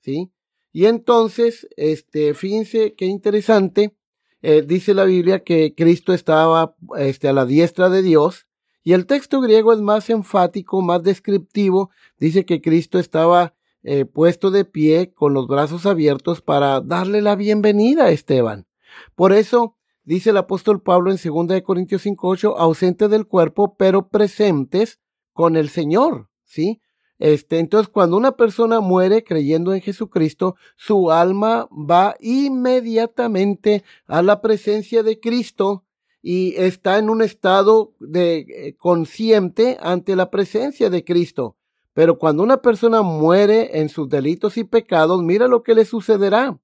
¿sí? 0.00 0.32
Y 0.72 0.86
entonces, 0.86 1.68
este, 1.76 2.32
fíjense 2.32 2.94
qué 2.94 3.04
interesante, 3.04 3.94
eh, 4.40 4.62
dice 4.62 4.94
la 4.94 5.04
Biblia 5.04 5.44
que 5.44 5.74
Cristo 5.74 6.14
estaba 6.14 6.74
este, 6.96 7.28
a 7.28 7.34
la 7.34 7.44
diestra 7.44 7.90
de 7.90 8.00
Dios 8.00 8.46
y 8.84 8.92
el 8.92 9.06
texto 9.06 9.40
griego 9.40 9.72
es 9.72 9.80
más 9.80 10.10
enfático, 10.10 10.82
más 10.82 11.02
descriptivo. 11.02 11.90
Dice 12.18 12.44
que 12.44 12.60
Cristo 12.60 12.98
estaba 12.98 13.54
eh, 13.82 14.04
puesto 14.04 14.50
de 14.50 14.66
pie 14.66 15.12
con 15.14 15.32
los 15.32 15.46
brazos 15.46 15.86
abiertos 15.86 16.42
para 16.42 16.82
darle 16.82 17.22
la 17.22 17.34
bienvenida 17.34 18.04
a 18.04 18.10
Esteban. 18.10 18.66
Por 19.14 19.32
eso 19.32 19.74
dice 20.04 20.30
el 20.30 20.36
apóstol 20.36 20.82
Pablo 20.82 21.10
en 21.10 21.16
2 21.16 21.62
Corintios 21.62 22.04
5.8, 22.04 22.54
ausente 22.58 23.08
del 23.08 23.26
cuerpo, 23.26 23.74
pero 23.78 24.08
presentes 24.08 25.00
con 25.32 25.56
el 25.56 25.70
Señor, 25.70 26.28
¿sí? 26.44 26.82
Este, 27.18 27.60
entonces, 27.60 27.88
cuando 27.88 28.18
una 28.18 28.32
persona 28.32 28.80
muere 28.80 29.24
creyendo 29.24 29.72
en 29.72 29.80
Jesucristo, 29.80 30.56
su 30.76 31.10
alma 31.10 31.68
va 31.70 32.16
inmediatamente 32.20 33.82
a 34.06 34.20
la 34.20 34.42
presencia 34.42 35.02
de 35.02 35.20
Cristo 35.20 35.83
y 36.26 36.54
está 36.56 36.96
en 36.96 37.10
un 37.10 37.20
estado 37.20 37.92
de 38.00 38.46
eh, 38.48 38.76
consciente 38.78 39.76
ante 39.78 40.16
la 40.16 40.30
presencia 40.30 40.88
de 40.88 41.04
Cristo. 41.04 41.58
Pero 41.92 42.18
cuando 42.18 42.42
una 42.42 42.62
persona 42.62 43.02
muere 43.02 43.78
en 43.78 43.90
sus 43.90 44.08
delitos 44.08 44.56
y 44.56 44.64
pecados, 44.64 45.22
mira 45.22 45.48
lo 45.48 45.62
que 45.62 45.74
le 45.74 45.84
sucederá. 45.84 46.58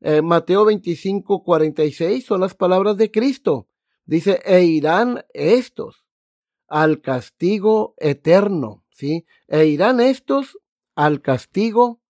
Eh, 0.00 0.20
Mateo 0.20 0.64
25, 0.64 1.44
46 1.44 2.26
son 2.26 2.40
las 2.40 2.56
palabras 2.56 2.96
de 2.96 3.12
Cristo. 3.12 3.68
Dice, 4.04 4.40
e 4.44 4.64
irán 4.64 5.24
estos 5.32 6.04
al 6.66 7.00
castigo 7.00 7.94
eterno 7.98 8.82
¿sí? 8.90 9.26
E 9.46 9.66
irán 9.66 10.00
estos 10.00 10.58
al 10.96 11.22
castigo 11.22 12.00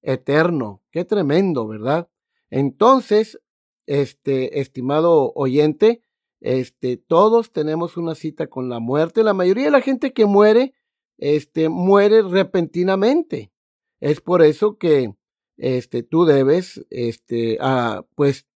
eterno. 0.00 0.80
Qué 0.92 1.04
tremendo, 1.04 1.66
¿verdad? 1.66 2.08
Entonces, 2.50 3.40
este, 3.86 4.60
estimado 4.60 5.32
oyente, 5.34 6.02
este, 6.42 6.96
todos 6.96 7.52
tenemos 7.52 7.96
una 7.96 8.16
cita 8.16 8.48
con 8.48 8.68
la 8.68 8.80
muerte. 8.80 9.22
La 9.22 9.32
mayoría 9.32 9.66
de 9.66 9.70
la 9.70 9.80
gente 9.80 10.12
que 10.12 10.26
muere, 10.26 10.74
este, 11.16 11.68
muere 11.68 12.22
repentinamente. 12.22 13.52
Es 14.00 14.20
por 14.20 14.42
eso 14.42 14.76
que, 14.76 15.14
este, 15.56 16.02
tú 16.02 16.24
debes, 16.24 16.84
este, 16.90 17.58
ah, 17.60 18.04
pues, 18.16 18.48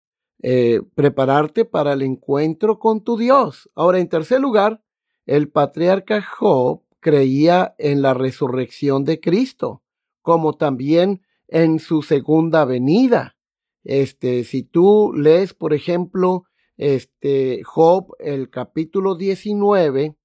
eh, 0.43 0.81
prepararte 0.95 1.63
para 1.63 1.93
el 1.93 2.01
encuentro 2.01 2.77
con 2.77 3.03
tu 3.05 3.17
Dios. 3.17 3.69
Ahora, 3.73 3.99
en 3.99 4.09
tercer 4.09 4.41
lugar, 4.41 4.83
el 5.25 5.49
patriarca 5.49 6.21
Job 6.21 6.83
creía 6.99 7.73
en 7.77 8.01
la 8.01 8.13
resurrección 8.13 9.05
de 9.05 9.21
Cristo, 9.21 9.81
como 10.21 10.57
también 10.57 11.21
en 11.47 11.79
su 11.79 12.01
segunda 12.01 12.65
venida. 12.65 13.37
Este, 13.85 14.43
si 14.43 14.63
tú 14.63 15.13
lees, 15.15 15.53
por 15.53 15.73
ejemplo, 15.73 16.43
este, 16.77 17.61
Job, 17.63 18.15
el 18.19 18.49
capítulo 18.49 19.15
19, 19.15 20.15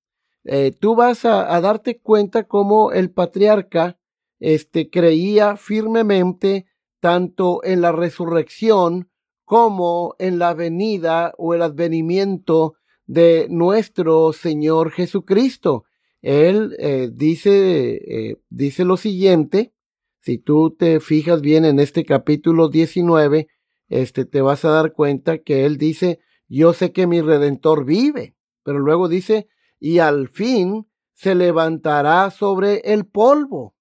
eh, 0.45 0.73
tú 0.79 0.95
vas 0.95 1.25
a, 1.25 1.61
darte 1.61 2.01
cuenta 2.01 2.45
cómo 2.45 2.93
el 2.93 3.11
patriarca 3.11 3.99
este, 4.41 4.91
creía 4.91 5.57
firmemente 5.57 6.67
tanto 7.01 7.65
en 7.65 7.81
la 7.81 7.93
resurrección 7.93 9.09
como 9.45 10.15
en 10.19 10.39
la 10.39 10.55
venida 10.55 11.35
o 11.37 11.55
el 11.55 11.63
advenimiento 11.63 12.75
de 13.07 13.47
nuestro 13.51 14.33
Señor 14.33 14.91
Jesucristo. 14.93 15.85
Él 16.23 16.77
eh, 16.79 17.11
dice, 17.13 18.31
eh, 18.31 18.37
dice 18.49 18.85
lo 18.85 18.97
siguiente, 18.97 19.73
si 20.21 20.39
tú 20.39 20.71
te 20.71 21.01
fijas 21.01 21.41
bien 21.41 21.65
en 21.65 21.81
este 21.81 22.05
capítulo 22.05 22.69
19, 22.69 23.49
este, 23.89 24.25
te 24.25 24.41
vas 24.41 24.65
a 24.65 24.71
dar 24.71 24.93
cuenta 24.93 25.39
que 25.39 25.67
él 25.67 25.77
dice, 25.77 26.21
yo 26.59 26.73
sé 26.73 26.93
que 26.93 27.07
mi 27.07 27.21
redentor 27.21 27.85
vive, 27.85 28.35
pero 28.63 28.79
luego 28.79 29.09
dice, 29.09 29.49
y 29.81 29.99
al 29.99 30.29
fin 30.29 30.87
se 31.15 31.35
levantará 31.35 32.31
sobre 32.31 32.81
el 32.93 33.07
polvo. 33.07 33.75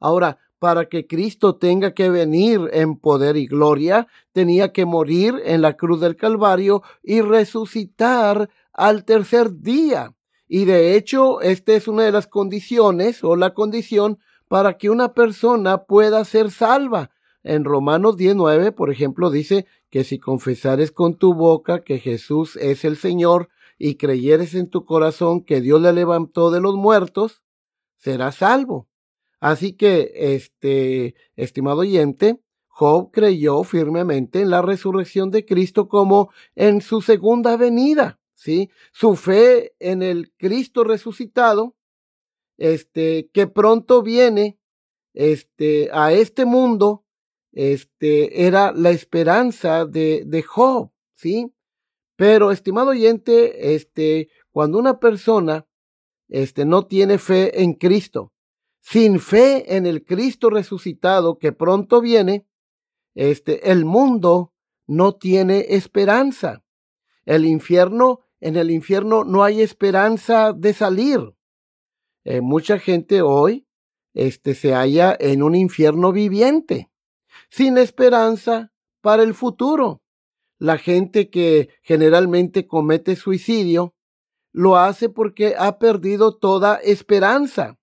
Ahora, 0.00 0.38
para 0.58 0.88
que 0.88 1.06
Cristo 1.06 1.56
tenga 1.56 1.92
que 1.92 2.08
venir 2.08 2.70
en 2.72 2.96
poder 2.96 3.36
y 3.36 3.46
gloria, 3.46 4.06
tenía 4.32 4.72
que 4.72 4.86
morir 4.86 5.34
en 5.44 5.60
la 5.60 5.76
cruz 5.76 6.00
del 6.00 6.16
Calvario 6.16 6.82
y 7.02 7.20
resucitar 7.20 8.48
al 8.72 9.04
tercer 9.04 9.60
día. 9.60 10.14
Y 10.48 10.64
de 10.64 10.96
hecho, 10.96 11.42
esta 11.42 11.72
es 11.74 11.88
una 11.88 12.04
de 12.04 12.12
las 12.12 12.26
condiciones 12.26 13.22
o 13.24 13.36
la 13.36 13.52
condición 13.52 14.18
para 14.48 14.78
que 14.78 14.88
una 14.88 15.12
persona 15.12 15.84
pueda 15.84 16.24
ser 16.24 16.50
salva. 16.50 17.10
En 17.44 17.64
Romanos 17.64 18.16
19, 18.16 18.72
por 18.72 18.90
ejemplo, 18.90 19.30
dice 19.30 19.66
que 19.90 20.02
si 20.02 20.18
confesares 20.18 20.90
con 20.90 21.16
tu 21.16 21.34
boca 21.34 21.84
que 21.84 21.98
Jesús 21.98 22.56
es 22.56 22.84
el 22.84 22.96
Señor 22.96 23.50
y 23.78 23.96
creyeres 23.96 24.54
en 24.54 24.70
tu 24.70 24.86
corazón 24.86 25.42
que 25.44 25.60
Dios 25.60 25.80
le 25.80 25.92
levantó 25.92 26.50
de 26.50 26.60
los 26.60 26.74
muertos, 26.74 27.42
serás 27.96 28.36
salvo. 28.36 28.88
Así 29.40 29.74
que, 29.74 30.10
este, 30.14 31.14
estimado 31.36 31.80
oyente, 31.80 32.40
Job 32.66 33.10
creyó 33.12 33.62
firmemente 33.62 34.40
en 34.40 34.50
la 34.50 34.62
resurrección 34.62 35.30
de 35.30 35.44
Cristo 35.44 35.86
como 35.86 36.30
en 36.54 36.80
su 36.80 37.02
segunda 37.02 37.58
venida. 37.58 38.18
¿sí? 38.32 38.70
Su 38.92 39.16
fe 39.16 39.74
en 39.78 40.02
el 40.02 40.32
Cristo 40.38 40.82
resucitado, 40.82 41.76
este, 42.56 43.28
que 43.32 43.46
pronto 43.46 44.02
viene, 44.02 44.58
este, 45.12 45.90
a 45.92 46.12
este 46.12 46.44
mundo, 46.44 47.03
este, 47.54 48.46
era 48.46 48.72
la 48.72 48.90
esperanza 48.90 49.86
de, 49.86 50.24
de 50.26 50.42
Job, 50.42 50.90
¿sí? 51.14 51.54
Pero, 52.16 52.50
estimado 52.50 52.90
oyente, 52.90 53.74
este, 53.74 54.28
cuando 54.50 54.78
una 54.78 55.00
persona, 55.00 55.66
este, 56.28 56.64
no 56.64 56.86
tiene 56.86 57.18
fe 57.18 57.62
en 57.62 57.74
Cristo, 57.74 58.32
sin 58.80 59.18
fe 59.18 59.76
en 59.76 59.86
el 59.86 60.04
Cristo 60.04 60.50
resucitado 60.50 61.38
que 61.38 61.52
pronto 61.52 62.00
viene, 62.00 62.46
este, 63.14 63.70
el 63.70 63.84
mundo 63.84 64.52
no 64.86 65.14
tiene 65.14 65.66
esperanza. 65.70 66.64
El 67.24 67.46
infierno 67.46 68.20
en 68.44 68.56
el 68.56 68.70
infierno 68.70 69.24
no 69.24 69.42
hay 69.42 69.62
esperanza 69.62 70.52
de 70.52 70.74
salir. 70.74 71.34
Eh, 72.24 72.42
mucha 72.42 72.78
gente 72.78 73.22
hoy 73.22 73.66
este, 74.12 74.54
se 74.54 74.74
halla 74.74 75.16
en 75.18 75.42
un 75.42 75.54
infierno 75.54 76.12
viviente, 76.12 76.90
sin 77.54 77.78
esperanza 77.78 78.72
para 79.00 79.22
el 79.22 79.32
futuro. 79.32 80.02
La 80.58 80.76
gente 80.76 81.30
que 81.30 81.68
generalmente 81.82 82.66
comete 82.66 83.14
suicidio 83.14 83.94
lo 84.52 84.76
hace 84.76 85.08
porque 85.08 85.54
ha 85.56 85.78
perdido 85.78 86.36
toda 86.36 86.76
esperanza. 86.76 87.78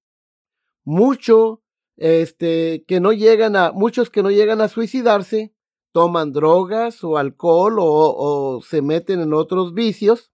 Mucho, 0.83 1.63
este, 1.95 2.83
que 2.85 2.99
no 2.99 3.13
llegan 3.13 3.55
a, 3.55 3.71
muchos 3.71 4.09
que 4.09 4.21
no 4.23 4.29
llegan 4.29 4.59
a 4.59 4.67
suicidarse, 4.67 5.55
toman 5.93 6.33
drogas 6.33 7.01
o 7.05 7.17
alcohol 7.17 7.77
o 7.79 8.61
se 8.61 8.81
meten 8.81 9.21
en 9.21 9.33
otros 9.33 9.73
vicios 9.73 10.33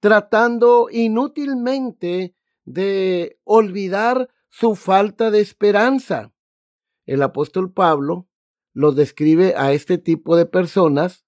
tratando 0.00 0.88
inútilmente 0.90 2.34
de 2.64 3.38
olvidar 3.44 4.30
su 4.48 4.76
falta 4.76 5.30
de 5.30 5.40
esperanza. 5.40 6.32
El 7.04 7.22
apóstol 7.22 7.70
Pablo 7.70 8.28
lo 8.76 8.92
describe 8.92 9.54
a 9.56 9.72
este 9.72 9.96
tipo 9.96 10.36
de 10.36 10.44
personas 10.44 11.24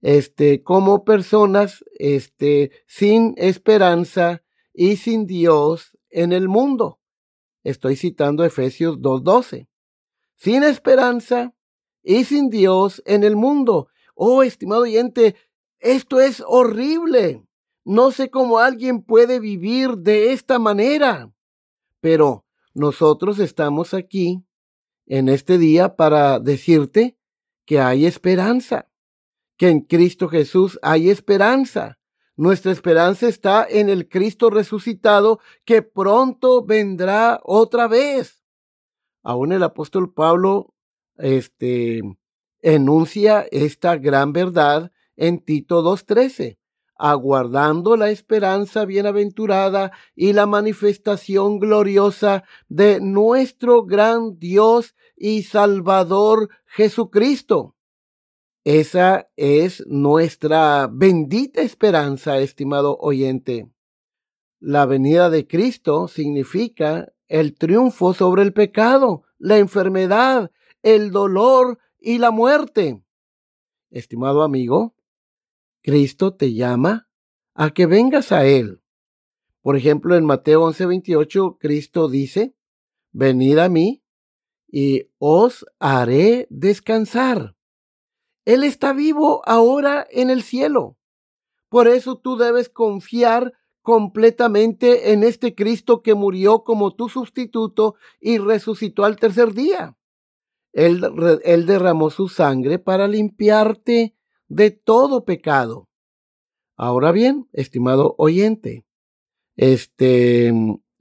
este 0.00 0.62
como 0.62 1.04
personas 1.04 1.84
este 1.98 2.70
sin 2.86 3.34
esperanza 3.36 4.42
y 4.72 4.96
sin 4.96 5.26
Dios 5.26 5.98
en 6.08 6.32
el 6.32 6.48
mundo. 6.48 6.98
Estoy 7.64 7.96
citando 7.96 8.44
Efesios 8.44 8.98
2:12. 8.98 9.68
Sin 10.36 10.62
esperanza 10.62 11.54
y 12.02 12.24
sin 12.24 12.48
Dios 12.48 13.02
en 13.04 13.24
el 13.24 13.36
mundo. 13.36 13.88
Oh, 14.14 14.42
estimado 14.42 14.82
oyente, 14.82 15.36
esto 15.78 16.18
es 16.18 16.42
horrible. 16.46 17.42
No 17.84 18.10
sé 18.10 18.30
cómo 18.30 18.58
alguien 18.58 19.02
puede 19.02 19.38
vivir 19.38 19.98
de 19.98 20.32
esta 20.32 20.58
manera, 20.58 21.30
pero 22.00 22.46
nosotros 22.72 23.38
estamos 23.38 23.92
aquí 23.92 24.45
en 25.06 25.28
este 25.28 25.58
día 25.58 25.96
para 25.96 26.38
decirte 26.40 27.16
que 27.64 27.80
hay 27.80 28.06
esperanza, 28.06 28.88
que 29.56 29.68
en 29.68 29.80
Cristo 29.80 30.28
Jesús 30.28 30.78
hay 30.82 31.10
esperanza. 31.10 31.98
Nuestra 32.36 32.70
esperanza 32.70 33.28
está 33.28 33.66
en 33.68 33.88
el 33.88 34.08
Cristo 34.08 34.50
resucitado 34.50 35.40
que 35.64 35.82
pronto 35.82 36.64
vendrá 36.64 37.40
otra 37.42 37.88
vez. 37.88 38.44
Aún 39.22 39.52
el 39.52 39.62
apóstol 39.62 40.12
Pablo 40.12 40.74
este 41.16 42.02
enuncia 42.60 43.46
esta 43.50 43.96
gran 43.96 44.32
verdad 44.32 44.92
en 45.16 45.38
Tito 45.38 45.82
2:13 45.82 46.58
aguardando 46.98 47.96
la 47.96 48.10
esperanza 48.10 48.84
bienaventurada 48.84 49.92
y 50.14 50.32
la 50.32 50.46
manifestación 50.46 51.58
gloriosa 51.58 52.44
de 52.68 53.00
nuestro 53.00 53.84
gran 53.84 54.38
Dios 54.38 54.94
y 55.16 55.42
Salvador 55.42 56.48
Jesucristo. 56.66 57.76
Esa 58.64 59.30
es 59.36 59.86
nuestra 59.86 60.88
bendita 60.90 61.62
esperanza, 61.62 62.40
estimado 62.40 62.96
oyente. 62.98 63.70
La 64.58 64.86
venida 64.86 65.30
de 65.30 65.46
Cristo 65.46 66.08
significa 66.08 67.12
el 67.28 67.54
triunfo 67.54 68.12
sobre 68.12 68.42
el 68.42 68.52
pecado, 68.52 69.22
la 69.38 69.58
enfermedad, 69.58 70.50
el 70.82 71.12
dolor 71.12 71.78
y 72.00 72.18
la 72.18 72.32
muerte. 72.32 73.00
Estimado 73.90 74.42
amigo, 74.42 74.95
Cristo 75.86 76.34
te 76.34 76.52
llama 76.52 77.08
a 77.54 77.70
que 77.70 77.86
vengas 77.86 78.32
a 78.32 78.44
Él. 78.44 78.82
Por 79.62 79.76
ejemplo, 79.76 80.16
en 80.16 80.24
Mateo 80.24 80.64
11:28, 80.64 81.58
Cristo 81.60 82.08
dice, 82.08 82.56
Venid 83.12 83.58
a 83.58 83.68
mí 83.68 84.02
y 84.66 85.12
os 85.18 85.64
haré 85.78 86.48
descansar. 86.50 87.54
Él 88.44 88.64
está 88.64 88.92
vivo 88.92 89.42
ahora 89.46 90.04
en 90.10 90.28
el 90.30 90.42
cielo. 90.42 90.98
Por 91.68 91.86
eso 91.86 92.18
tú 92.18 92.36
debes 92.36 92.68
confiar 92.68 93.52
completamente 93.80 95.12
en 95.12 95.22
este 95.22 95.54
Cristo 95.54 96.02
que 96.02 96.14
murió 96.14 96.64
como 96.64 96.96
tu 96.96 97.08
sustituto 97.08 97.94
y 98.20 98.38
resucitó 98.38 99.04
al 99.04 99.20
tercer 99.20 99.54
día. 99.54 99.96
Él, 100.72 101.08
él, 101.44 101.64
derramó 101.64 102.10
su 102.10 102.28
sangre 102.28 102.80
para 102.80 103.06
limpiarte 103.06 104.15
de 104.48 104.70
todo 104.70 105.24
pecado. 105.24 105.88
Ahora 106.76 107.12
bien, 107.12 107.48
estimado 107.52 108.14
oyente, 108.18 108.84
este, 109.56 110.52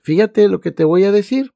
fíjate 0.03 0.47
lo 0.47 0.62
que 0.62 0.71
te 0.71 0.86
voy 0.86 1.03
a 1.03 1.12
decir. 1.12 1.53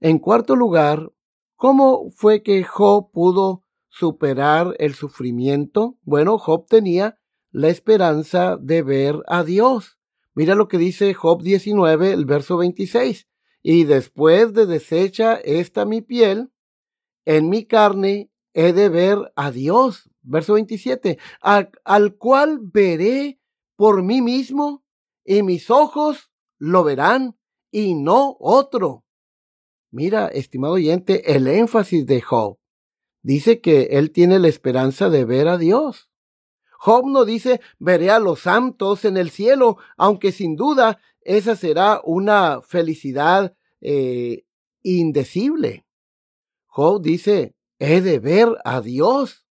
En 0.00 0.18
cuarto 0.18 0.56
lugar, 0.56 1.12
¿cómo 1.56 2.10
fue 2.10 2.42
que 2.42 2.64
Job 2.64 3.10
pudo 3.12 3.64
superar 3.88 4.74
el 4.78 4.94
sufrimiento? 4.94 5.98
Bueno, 6.02 6.38
Job 6.38 6.66
tenía 6.66 7.18
la 7.50 7.68
esperanza 7.68 8.56
de 8.60 8.82
ver 8.82 9.16
a 9.26 9.44
Dios. 9.44 9.98
Mira 10.34 10.54
lo 10.54 10.68
que 10.68 10.78
dice 10.78 11.14
Job 11.14 11.42
19, 11.42 12.12
el 12.12 12.24
verso 12.24 12.56
26. 12.56 13.28
Y 13.62 13.84
después 13.84 14.54
de 14.54 14.66
deshecha 14.66 15.34
esta 15.34 15.84
mi 15.84 16.00
piel, 16.00 16.50
en 17.24 17.48
mi 17.48 17.66
carne 17.66 18.30
he 18.54 18.72
de 18.72 18.88
ver 18.88 19.32
a 19.34 19.50
Dios. 19.50 20.07
Verso 20.22 20.54
27. 20.54 21.18
Al, 21.40 21.70
al 21.84 22.16
cual 22.16 22.58
veré 22.60 23.40
por 23.76 24.02
mí 24.02 24.20
mismo 24.22 24.84
y 25.24 25.42
mis 25.42 25.70
ojos 25.70 26.30
lo 26.58 26.84
verán 26.84 27.38
y 27.70 27.94
no 27.94 28.36
otro. 28.40 29.04
Mira, 29.90 30.28
estimado 30.28 30.74
oyente, 30.74 31.34
el 31.34 31.46
énfasis 31.46 32.04
de 32.06 32.20
Job. 32.20 32.58
Dice 33.22 33.60
que 33.60 33.88
él 33.92 34.10
tiene 34.10 34.38
la 34.38 34.48
esperanza 34.48 35.10
de 35.10 35.24
ver 35.24 35.48
a 35.48 35.58
Dios. 35.58 36.10
Job 36.78 37.06
no 37.06 37.24
dice, 37.24 37.60
veré 37.78 38.10
a 38.10 38.20
los 38.20 38.40
santos 38.40 39.04
en 39.04 39.16
el 39.16 39.30
cielo, 39.30 39.78
aunque 39.96 40.30
sin 40.30 40.54
duda 40.54 41.00
esa 41.22 41.56
será 41.56 42.00
una 42.04 42.62
felicidad 42.62 43.54
eh, 43.80 44.44
indecible. 44.82 45.84
Job 46.66 47.02
dice, 47.02 47.56
he 47.78 48.00
de 48.00 48.20
ver 48.20 48.48
a 48.64 48.80
Dios. 48.80 49.47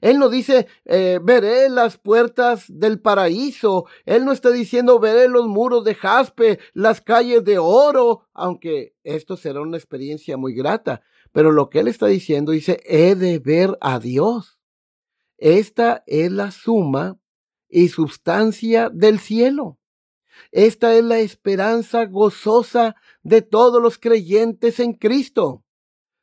Él 0.00 0.18
no 0.18 0.28
dice, 0.28 0.66
eh, 0.84 1.18
veré 1.22 1.68
las 1.68 1.96
puertas 1.98 2.64
del 2.68 3.00
paraíso. 3.00 3.86
Él 4.04 4.24
no 4.24 4.32
está 4.32 4.50
diciendo, 4.50 4.98
veré 4.98 5.28
los 5.28 5.46
muros 5.46 5.84
de 5.84 5.94
jaspe, 5.94 6.58
las 6.72 7.00
calles 7.00 7.44
de 7.44 7.58
oro, 7.58 8.26
aunque 8.32 8.94
esto 9.04 9.36
será 9.36 9.60
una 9.60 9.76
experiencia 9.76 10.36
muy 10.36 10.54
grata. 10.54 11.02
Pero 11.32 11.52
lo 11.52 11.68
que 11.70 11.80
él 11.80 11.88
está 11.88 12.06
diciendo 12.06 12.52
dice, 12.52 12.80
he 12.84 13.14
de 13.14 13.38
ver 13.38 13.76
a 13.80 13.98
Dios. 13.98 14.58
Esta 15.38 16.02
es 16.06 16.32
la 16.32 16.50
suma 16.50 17.18
y 17.68 17.88
sustancia 17.88 18.88
del 18.90 19.18
cielo. 19.18 19.78
Esta 20.52 20.94
es 20.94 21.04
la 21.04 21.18
esperanza 21.18 22.04
gozosa 22.06 22.96
de 23.22 23.42
todos 23.42 23.82
los 23.82 23.98
creyentes 23.98 24.80
en 24.80 24.94
Cristo. 24.94 25.65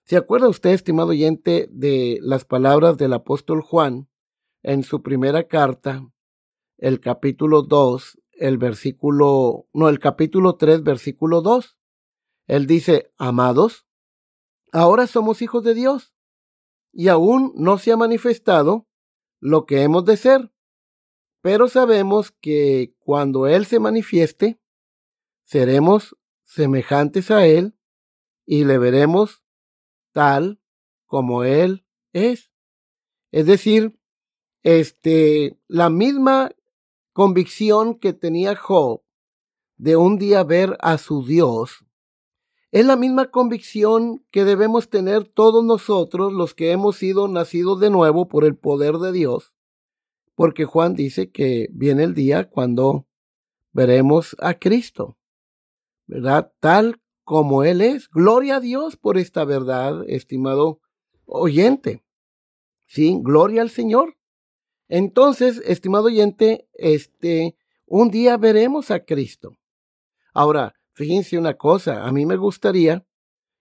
¿Se 0.06 0.18
acuerda 0.18 0.50
usted, 0.50 0.72
estimado 0.72 1.10
oyente, 1.10 1.70
de 1.72 2.20
las 2.22 2.44
palabras 2.44 2.98
del 2.98 3.14
apóstol 3.14 3.62
Juan 3.62 4.10
en 4.62 4.84
su 4.84 5.02
primera 5.02 5.48
carta, 5.48 6.06
el 6.78 7.00
capítulo 7.00 7.62
2, 7.62 8.20
el 8.34 8.58
versículo, 8.58 9.66
no, 9.72 9.88
el 9.88 10.00
capítulo 10.00 10.58
3, 10.58 10.84
versículo 10.84 11.42
2? 11.42 11.78
Él 12.48 12.68
dice, 12.68 13.14
amados, 13.18 13.88
ahora 14.74 15.08
somos 15.08 15.42
hijos 15.42 15.64
de 15.64 15.74
Dios 15.74 16.14
y 16.92 17.08
aún 17.08 17.54
no 17.56 17.78
se 17.78 17.94
ha 17.94 17.98
manifestado 17.98 18.86
lo 19.40 19.66
que 19.66 19.84
hemos 19.84 20.04
de 20.04 20.18
ser. 20.18 20.52
Pero 21.42 21.70
sabemos 21.70 22.32
que 22.32 22.94
cuando 23.00 23.48
Él 23.48 23.66
se 23.66 23.80
manifieste, 23.80 24.60
seremos 25.44 26.18
semejantes 26.44 27.32
a 27.32 27.46
Él 27.46 27.78
y 28.46 28.66
le 28.66 28.78
veremos 28.78 29.43
tal 30.14 30.62
como 31.06 31.44
Él 31.44 31.86
es. 32.14 32.52
Es 33.32 33.46
decir, 33.46 34.00
este, 34.64 35.60
la 35.68 35.90
misma 35.90 36.52
convicción 37.12 37.96
que 37.96 38.14
tenía 38.14 38.56
Job 38.56 39.04
de 39.76 39.98
un 39.98 40.18
día 40.18 40.44
ver 40.44 40.78
a 40.80 40.98
su 40.98 41.26
Dios 41.26 41.86
es 42.72 42.86
la 42.86 42.96
misma 42.96 43.30
convicción 43.30 44.26
que 44.32 44.46
debemos 44.46 44.90
tener 44.90 45.26
todos 45.26 45.64
nosotros 45.64 46.34
los 46.34 46.56
que 46.56 46.72
hemos 46.72 46.96
sido 46.96 47.28
nacidos 47.28 47.80
de 47.80 47.92
nuevo 47.92 48.28
por 48.28 48.46
el 48.46 48.56
poder 48.56 48.96
de 48.96 49.12
Dios, 49.12 49.54
porque 50.34 50.66
Juan 50.66 50.96
dice 50.96 51.30
que 51.30 51.68
viene 51.72 52.04
el 52.04 52.16
día 52.16 52.50
cuando 52.50 53.06
veremos 53.74 54.36
a 54.40 54.56
Cristo, 54.56 55.18
¿verdad? 56.08 56.52
Tal 56.60 57.03
como 57.24 57.64
Él 57.64 57.82
es. 57.82 58.10
Gloria 58.10 58.58
a 58.58 58.60
Dios 58.60 58.98
por 58.98 59.18
esta 59.18 59.46
verdad, 59.46 60.04
estimado 60.08 60.80
oyente. 61.26 62.04
Sí, 62.86 63.18
gloria 63.22 63.62
al 63.62 63.70
Señor. 63.70 64.18
Entonces, 64.88 65.62
estimado 65.66 66.06
oyente, 66.06 66.68
este, 66.74 67.56
un 67.86 68.12
día 68.12 68.38
veremos 68.38 68.92
a 68.92 69.06
Cristo. 69.06 69.58
Ahora, 70.34 70.76
Fíjense 70.94 71.40
una 71.40 71.56
cosa, 71.56 72.06
a 72.06 72.12
mí 72.12 72.26
me 72.26 72.38
gustaría 72.38 73.04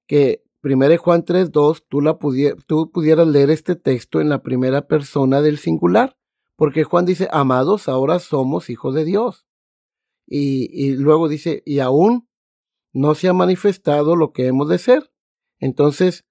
que 0.06 0.44
1 0.62 0.98
Juan 0.98 1.24
3.2 1.24 1.82
tú, 1.88 2.54
tú 2.66 2.90
pudieras 2.90 3.26
leer 3.26 3.50
este 3.50 3.74
texto 3.74 4.20
en 4.20 4.28
la 4.28 4.42
primera 4.42 4.86
persona 4.86 5.40
del 5.40 5.56
singular, 5.56 6.16
porque 6.56 6.84
Juan 6.84 7.06
dice, 7.06 7.28
amados, 7.32 7.88
ahora 7.88 8.18
somos 8.18 8.68
hijos 8.68 8.94
de 8.94 9.04
Dios. 9.04 9.46
Y, 10.26 10.68
y 10.72 10.94
luego 10.96 11.28
dice, 11.28 11.62
y 11.64 11.78
aún 11.78 12.28
no 12.92 13.14
se 13.14 13.28
ha 13.28 13.32
manifestado 13.32 14.16
lo 14.16 14.32
que 14.32 14.46
hemos 14.46 14.68
de 14.68 14.78
ser. 14.78 15.12
Entonces, 15.58 16.24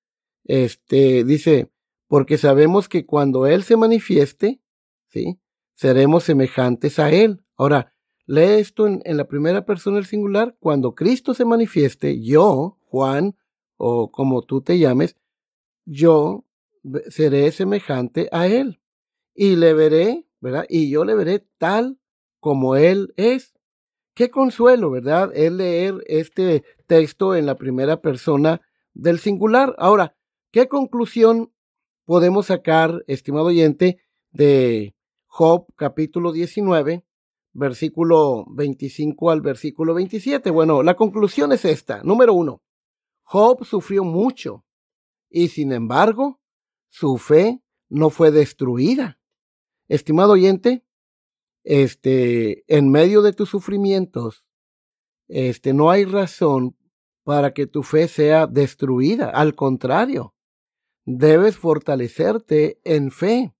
este 0.44 1.24
dice, 1.24 1.72
porque 2.08 2.38
sabemos 2.38 2.90
que 2.90 3.06
cuando 3.06 3.48
Él 3.48 3.64
se 3.64 3.78
manifieste, 3.78 4.62
¿sí? 5.08 5.40
Seremos 5.74 6.24
semejantes 6.24 7.00
a 7.00 7.12
Él. 7.12 7.44
Ahora, 7.56 7.94
Lee 8.32 8.60
esto 8.60 8.88
en, 8.88 9.02
la 9.06 9.28
primera 9.28 9.66
persona 9.66 9.98
del 9.98 10.06
singular. 10.06 10.56
Cuando 10.60 10.96
Cristo 10.96 11.34
se 11.34 11.44
manifieste, 11.44 12.22
yo, 12.22 12.78
Juan, 12.86 13.36
o 13.76 14.10
como 14.12 14.44
tú 14.44 14.62
te 14.62 14.80
llames, 14.80 15.18
yo 15.86 16.46
seré 17.10 17.52
semejante 17.52 18.30
a 18.32 18.48
Él. 18.48 18.80
Y 19.34 19.58
le 19.58 19.74
veré, 19.74 20.28
¿verdad? 20.40 20.66
Y 20.70 20.90
yo 20.90 21.04
le 21.04 21.16
veré 21.16 21.46
tal 21.58 22.00
como 22.40 22.78
Él 22.78 23.14
es. 23.18 23.51
Qué 24.22 24.30
consuelo, 24.30 24.92
¿verdad? 24.92 25.32
Es 25.34 25.52
leer 25.52 25.96
este 26.06 26.64
texto 26.86 27.34
en 27.34 27.48
la 27.48 27.56
primera 27.56 28.02
persona 28.02 28.62
del 28.94 29.18
singular. 29.18 29.74
Ahora, 29.80 30.16
¿qué 30.52 30.68
conclusión 30.68 31.52
podemos 32.06 32.46
sacar, 32.46 33.04
estimado 33.08 33.48
oyente, 33.48 33.98
de 34.30 34.94
Job 35.26 35.66
capítulo 35.76 36.34
19, 36.34 37.04
versículo 37.54 38.46
25 38.52 39.32
al 39.32 39.42
versículo 39.42 39.96
27. 39.96 40.52
Bueno, 40.52 40.84
la 40.84 40.94
conclusión 40.94 41.52
es 41.52 41.66
esta. 41.66 42.04
Número 42.04 42.36
uno, 42.36 42.62
Job 43.24 43.66
sufrió 43.66 44.04
mucho 44.04 44.64
y 45.32 45.48
sin 45.48 45.72
embargo 45.72 46.40
su 46.90 47.18
fe 47.18 47.64
no 47.90 48.12
fue 48.12 48.30
destruida. 48.30 49.20
Estimado 49.88 50.34
oyente, 50.34 50.86
este, 51.64 52.64
en 52.68 52.90
medio 52.90 53.22
de 53.22 53.34
tus 53.34 53.50
sufrimientos, 53.50 54.44
este, 55.28 55.74
no 55.74 55.90
hay 55.90 56.06
razón 56.06 56.76
para 57.24 57.54
que 57.54 57.68
tu 57.68 57.84
fe 57.84 58.08
sea 58.08 58.48
destruida. 58.48 59.30
Al 59.30 59.56
contrario, 59.56 60.34
debes 61.06 61.58
fortalecerte 61.58 62.80
en 62.84 63.12
fe, 63.12 63.54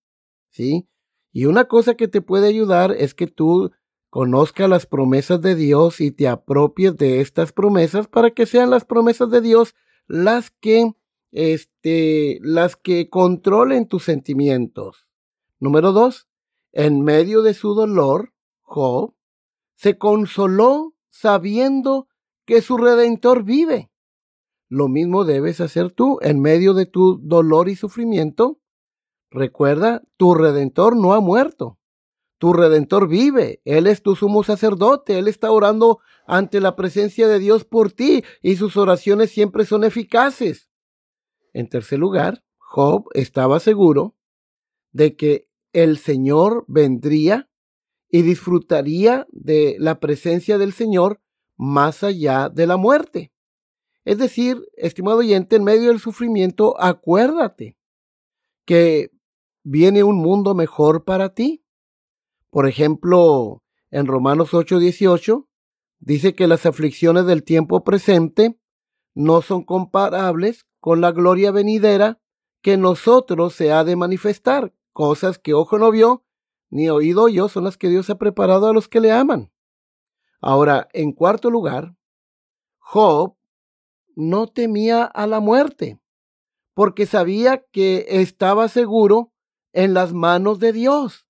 ¿sí? 0.50 0.88
Y 1.32 1.46
una 1.46 1.66
cosa 1.66 1.96
que 1.96 2.08
te 2.08 2.22
puede 2.22 2.48
ayudar 2.48 2.92
es 2.92 3.14
que 3.14 3.28
tú 3.28 3.72
conozca 4.10 4.68
las 4.68 4.86
promesas 4.86 5.42
de 5.42 5.56
Dios 5.56 6.02
y 6.02 6.12
te 6.12 6.28
apropies 6.28 6.98
de 6.98 7.22
estas 7.22 7.54
promesas 7.54 8.08
para 8.08 8.32
que 8.32 8.46
sean 8.46 8.70
las 8.70 8.84
promesas 8.84 9.32
de 9.32 9.40
Dios 9.40 9.74
las 10.08 10.52
que 10.52 10.92
este 11.32 12.40
las 12.42 12.76
que 12.76 13.10
controlen 13.10 13.88
tus 13.88 14.04
sentimientos. 14.04 15.08
Número 15.60 15.94
dos, 15.94 16.28
en 16.72 17.02
medio 17.04 17.42
de 17.42 17.54
su 17.54 17.74
dolor, 17.74 18.34
Job 18.62 19.14
se 19.76 19.98
consoló 19.98 20.94
sabiendo 21.10 22.08
que 22.46 22.62
su 22.62 22.78
redentor 22.78 23.44
vive. 23.44 23.92
Lo 24.70 24.88
mismo 24.88 25.26
debes 25.26 25.60
hacer 25.60 25.92
tú 25.92 26.20
en 26.22 26.40
medio 26.40 26.74
de 26.74 26.86
tu 26.86 27.20
dolor 27.22 27.68
y 27.68 27.76
sufrimiento. 27.76 28.60
Recuerda, 29.30 30.02
tu 30.18 30.34
redentor 30.34 30.96
no 30.96 31.14
ha 31.14 31.20
muerto. 31.20 31.78
Tu 32.38 32.54
redentor 32.54 33.08
vive. 33.08 33.62
Él 33.66 33.86
es 33.86 34.02
tu 34.02 34.16
sumo 34.16 34.44
sacerdote. 34.44 35.20
Él 35.20 35.28
está 35.28 35.52
orando 35.52 36.00
ante 36.26 36.62
la 36.62 36.76
presencia 36.76 37.28
de 37.28 37.40
Dios 37.40 37.66
por 37.66 37.92
ti 37.92 38.24
y 38.42 38.56
sus 38.56 38.78
oraciones 38.78 39.32
siempre 39.32 39.66
son 39.66 39.84
eficaces. 39.84 40.70
En 41.54 41.68
tercer 41.68 42.00
lugar, 42.00 42.44
Job 42.58 43.10
estaba 43.14 43.60
seguro 43.60 44.16
de 44.92 45.16
que 45.18 45.51
el 45.74 45.98
Señor 45.98 46.66
vendría 46.68 47.50
y 48.10 48.24
disfrutaría 48.24 49.28
de 49.32 49.76
la 49.80 50.00
presencia 50.00 50.58
del 50.58 50.74
Señor 50.74 51.22
más 51.58 52.04
allá 52.04 52.50
de 52.50 52.68
la 52.68 52.78
muerte. 52.78 53.32
Es 54.04 54.18
decir, 54.18 54.68
estimado 54.76 55.20
oyente, 55.20 55.56
en 55.56 55.64
medio 55.64 55.90
del 55.90 56.00
sufrimiento, 56.00 56.80
acuérdate 56.82 57.78
que 58.66 59.12
viene 59.64 60.04
un 60.04 60.18
mundo 60.18 60.56
mejor 60.56 61.04
para 61.06 61.34
ti. 61.34 61.64
Por 62.50 62.68
ejemplo, 62.68 63.64
en 63.92 64.08
Romanos 64.08 64.54
8:18 64.54 65.48
dice 66.00 66.34
que 66.34 66.48
las 66.48 66.66
aflicciones 66.66 67.26
del 67.26 67.44
tiempo 67.44 67.84
presente 67.84 68.60
no 69.14 69.42
son 69.42 69.64
comparables 69.64 70.66
con 70.80 71.00
la 71.00 71.12
gloria 71.12 71.52
venidera 71.52 72.20
que 72.62 72.78
nosotros 72.78 73.54
se 73.54 73.72
ha 73.72 73.84
de 73.84 73.96
manifestar. 73.96 74.74
Cosas 74.94 75.40
que 75.40 75.54
ojo 75.54 75.78
no 75.78 75.92
vio, 75.92 76.26
ni 76.70 76.90
oído 76.90 77.28
yo, 77.28 77.50
son 77.50 77.66
las 77.66 77.78
que 77.78 77.90
Dios 77.90 78.10
ha 78.10 78.18
preparado 78.18 78.68
a 78.68 78.74
los 78.74 78.88
que 78.88 79.00
le 79.00 79.12
aman. 79.12 79.52
Ahora, 80.42 80.88
en 80.94 81.12
cuarto 81.12 81.50
lugar, 81.52 81.96
Job 82.80 83.36
no 84.16 84.48
temía 84.48 85.04
a 85.04 85.28
la 85.28 85.40
muerte, 85.40 86.00
porque 86.74 87.06
sabía 87.06 87.66
que 87.72 88.06
estaba 88.10 88.68
seguro 88.68 89.32
en 89.74 89.94
las 89.94 90.14
manos 90.14 90.60
de 90.60 90.74
Dios. 90.74 91.28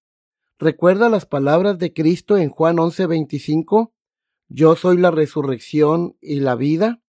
Recuerda 0.57 1.09
las 1.09 1.25
palabras 1.25 1.77
de 1.77 1.93
Cristo 1.93 2.37
en 2.37 2.49
Juan 2.49 2.77
11:25, 2.77 3.93
Yo 4.47 4.75
soy 4.75 4.97
la 4.97 5.11
resurrección 5.11 6.17
y 6.21 6.39
la 6.39 6.55
vida. 6.55 7.01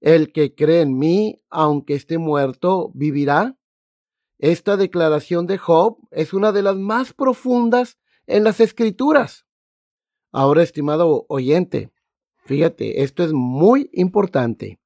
El 0.00 0.32
que 0.32 0.54
cree 0.54 0.82
en 0.82 0.98
mí, 0.98 1.42
aunque 1.48 1.94
esté 1.94 2.18
muerto, 2.18 2.90
vivirá. 2.94 3.56
Esta 4.38 4.76
declaración 4.76 5.46
de 5.46 5.58
Job 5.58 5.98
es 6.10 6.32
una 6.34 6.52
de 6.52 6.62
las 6.62 6.76
más 6.76 7.12
profundas 7.12 7.98
en 8.26 8.44
las 8.44 8.60
escrituras. 8.60 9.46
Ahora, 10.32 10.62
estimado 10.62 11.26
oyente, 11.28 11.92
fíjate, 12.44 13.02
esto 13.02 13.22
es 13.22 13.32
muy 13.32 13.90
importante. 13.92 14.80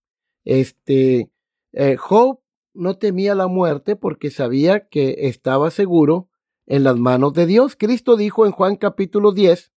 Este, 0.45 1.31
eh, 1.73 1.97
Job 1.97 2.41
no 2.75 2.97
temía 2.99 3.35
la 3.35 3.49
muerte 3.49 3.97
porque 3.97 4.31
sabía 4.31 4.89
que 4.89 5.29
estaba 5.29 5.71
seguro 5.71 6.29
en 6.67 6.85
las 6.85 6.97
manos 6.97 7.33
de 7.33 7.47
Dios. 7.47 7.77
Cristo 7.77 8.17
dijo 8.17 8.47
en 8.47 8.53
Juan 8.53 8.77
capítulo 8.77 9.33
10, 9.33 9.73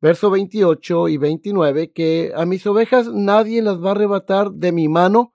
verso 0.00 0.30
28 0.30 1.08
y 1.08 1.16
29, 1.16 1.92
que 1.92 2.32
a 2.36 2.44
mis 2.44 2.66
ovejas 2.66 3.08
nadie 3.08 3.62
las 3.62 3.82
va 3.82 3.88
a 3.88 3.92
arrebatar 3.92 4.52
de 4.52 4.72
mi 4.72 4.88
mano 4.88 5.34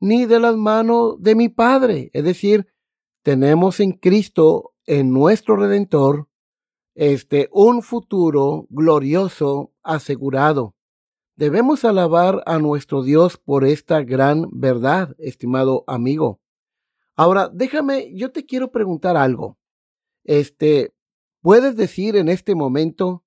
ni 0.00 0.26
de 0.26 0.38
las 0.38 0.56
manos 0.56 1.16
de 1.20 1.34
mi 1.34 1.48
Padre. 1.48 2.10
Es 2.12 2.24
decir, 2.24 2.68
tenemos 3.28 3.78
en 3.80 3.92
Cristo, 3.92 4.72
en 4.86 5.12
nuestro 5.12 5.54
Redentor, 5.54 6.30
este, 6.94 7.50
un 7.52 7.82
futuro 7.82 8.66
glorioso 8.70 9.74
asegurado. 9.82 10.74
Debemos 11.36 11.84
alabar 11.84 12.42
a 12.46 12.58
nuestro 12.58 13.02
Dios 13.02 13.36
por 13.36 13.66
esta 13.66 14.00
gran 14.02 14.46
verdad, 14.50 15.14
estimado 15.18 15.84
amigo. 15.86 16.40
Ahora, 17.16 17.50
déjame, 17.52 18.14
yo 18.14 18.32
te 18.32 18.46
quiero 18.46 18.72
preguntar 18.72 19.18
algo. 19.18 19.58
Este, 20.24 20.94
¿puedes 21.42 21.76
decir 21.76 22.16
en 22.16 22.30
este 22.30 22.54
momento, 22.54 23.24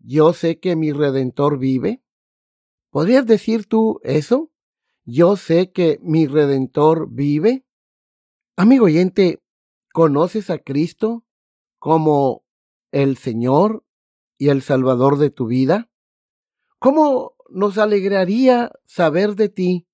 yo 0.00 0.32
sé 0.32 0.58
que 0.58 0.74
mi 0.74 0.90
redentor 0.90 1.60
vive? 1.60 2.02
¿Podrías 2.90 3.24
decir 3.24 3.66
tú 3.66 4.00
eso? 4.02 4.50
Yo 5.04 5.36
sé 5.36 5.70
que 5.70 6.00
mi 6.02 6.26
redentor 6.26 7.06
vive. 7.08 7.64
Amigo 8.56 8.86
oyente, 8.86 9.43
¿conoces 9.94 10.50
a 10.50 10.58
Cristo 10.58 11.24
como 11.78 12.44
el 12.90 13.16
Señor 13.16 13.86
y 14.36 14.48
el 14.48 14.60
Salvador 14.60 15.18
de 15.18 15.30
tu 15.30 15.46
vida? 15.46 15.88
¿Cómo 16.80 17.36
nos 17.48 17.78
alegraría 17.78 18.72
saber 18.86 19.36
de 19.36 19.48
ti 19.48 19.86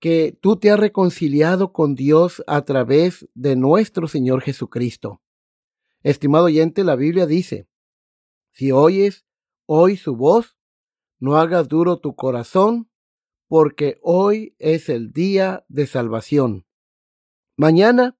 que 0.00 0.36
tú 0.40 0.56
te 0.56 0.72
has 0.72 0.80
reconciliado 0.80 1.72
con 1.72 1.94
Dios 1.94 2.42
a 2.48 2.64
través 2.64 3.28
de 3.34 3.54
nuestro 3.54 4.08
Señor 4.08 4.42
Jesucristo. 4.42 5.22
Estimado 6.02 6.46
oyente, 6.46 6.82
la 6.82 6.96
Biblia 6.96 7.24
dice, 7.26 7.68
si 8.50 8.72
oyes 8.72 9.26
hoy 9.64 9.96
su 9.96 10.16
voz, 10.16 10.58
no 11.20 11.36
hagas 11.36 11.68
duro 11.68 12.00
tu 12.00 12.16
corazón, 12.16 12.90
porque 13.46 14.00
hoy 14.02 14.56
es 14.58 14.88
el 14.88 15.12
día 15.12 15.64
de 15.68 15.86
salvación. 15.86 16.66
Mañana 17.56 18.15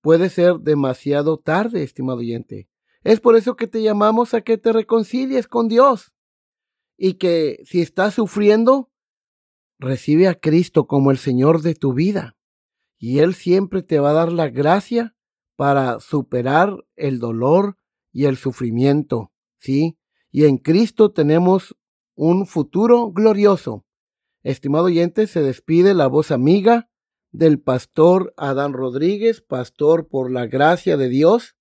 puede 0.00 0.30
ser 0.30 0.58
demasiado 0.60 1.38
tarde, 1.38 1.82
estimado 1.82 2.18
oyente. 2.18 2.68
Es 3.02 3.20
por 3.20 3.36
eso 3.36 3.56
que 3.56 3.66
te 3.66 3.82
llamamos 3.82 4.34
a 4.34 4.42
que 4.42 4.58
te 4.58 4.72
reconcilies 4.72 5.48
con 5.48 5.68
Dios 5.68 6.12
y 6.96 7.14
que 7.14 7.60
si 7.64 7.80
estás 7.80 8.14
sufriendo, 8.14 8.90
recibe 9.78 10.28
a 10.28 10.34
Cristo 10.34 10.86
como 10.86 11.10
el 11.10 11.18
Señor 11.18 11.62
de 11.62 11.74
tu 11.74 11.94
vida 11.94 12.36
y 12.98 13.20
Él 13.20 13.34
siempre 13.34 13.82
te 13.82 13.98
va 13.98 14.10
a 14.10 14.14
dar 14.14 14.32
la 14.32 14.48
gracia 14.48 15.16
para 15.56 16.00
superar 16.00 16.84
el 16.96 17.18
dolor 17.18 17.78
y 18.12 18.26
el 18.26 18.36
sufrimiento, 18.36 19.32
¿sí? 19.58 19.98
Y 20.30 20.44
en 20.44 20.58
Cristo 20.58 21.10
tenemos 21.10 21.76
un 22.14 22.46
futuro 22.46 23.10
glorioso. 23.10 23.86
Estimado 24.42 24.84
oyente, 24.84 25.26
se 25.26 25.42
despide 25.42 25.94
la 25.94 26.06
voz 26.06 26.30
amiga 26.30 26.89
del 27.32 27.60
pastor 27.60 28.34
Adán 28.36 28.72
Rodríguez, 28.72 29.40
pastor 29.40 30.08
por 30.08 30.30
la 30.30 30.46
gracia 30.46 30.96
de 30.96 31.08
Dios. 31.08 31.56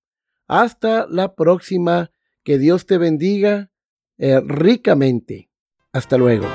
Hasta 0.47 1.07
la 1.07 1.35
próxima. 1.35 2.11
Que 2.43 2.57
Dios 2.57 2.85
te 2.85 2.97
bendiga 2.97 3.69
eh, 4.17 4.41
ricamente. 4.43 5.49
Hasta 5.91 6.17
luego. 6.17 6.47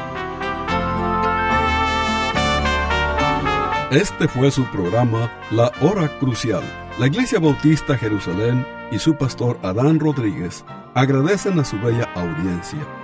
Este 3.91 4.27
fue 4.27 4.51
su 4.51 4.65
programa 4.73 5.31
La 5.53 5.71
Hora 5.81 6.09
Crucial. 6.19 6.65
La 6.99 7.07
Iglesia 7.07 7.39
Bautista 7.39 7.97
Jerusalén 7.97 8.67
y 8.91 8.99
su 8.99 9.17
pastor 9.17 9.59
Adán 9.63 10.01
Rodríguez 10.01 10.65
agradecen 10.95 11.61
a 11.61 11.65
su 11.65 11.79
bella 11.79 12.05
audiencia 12.15 13.04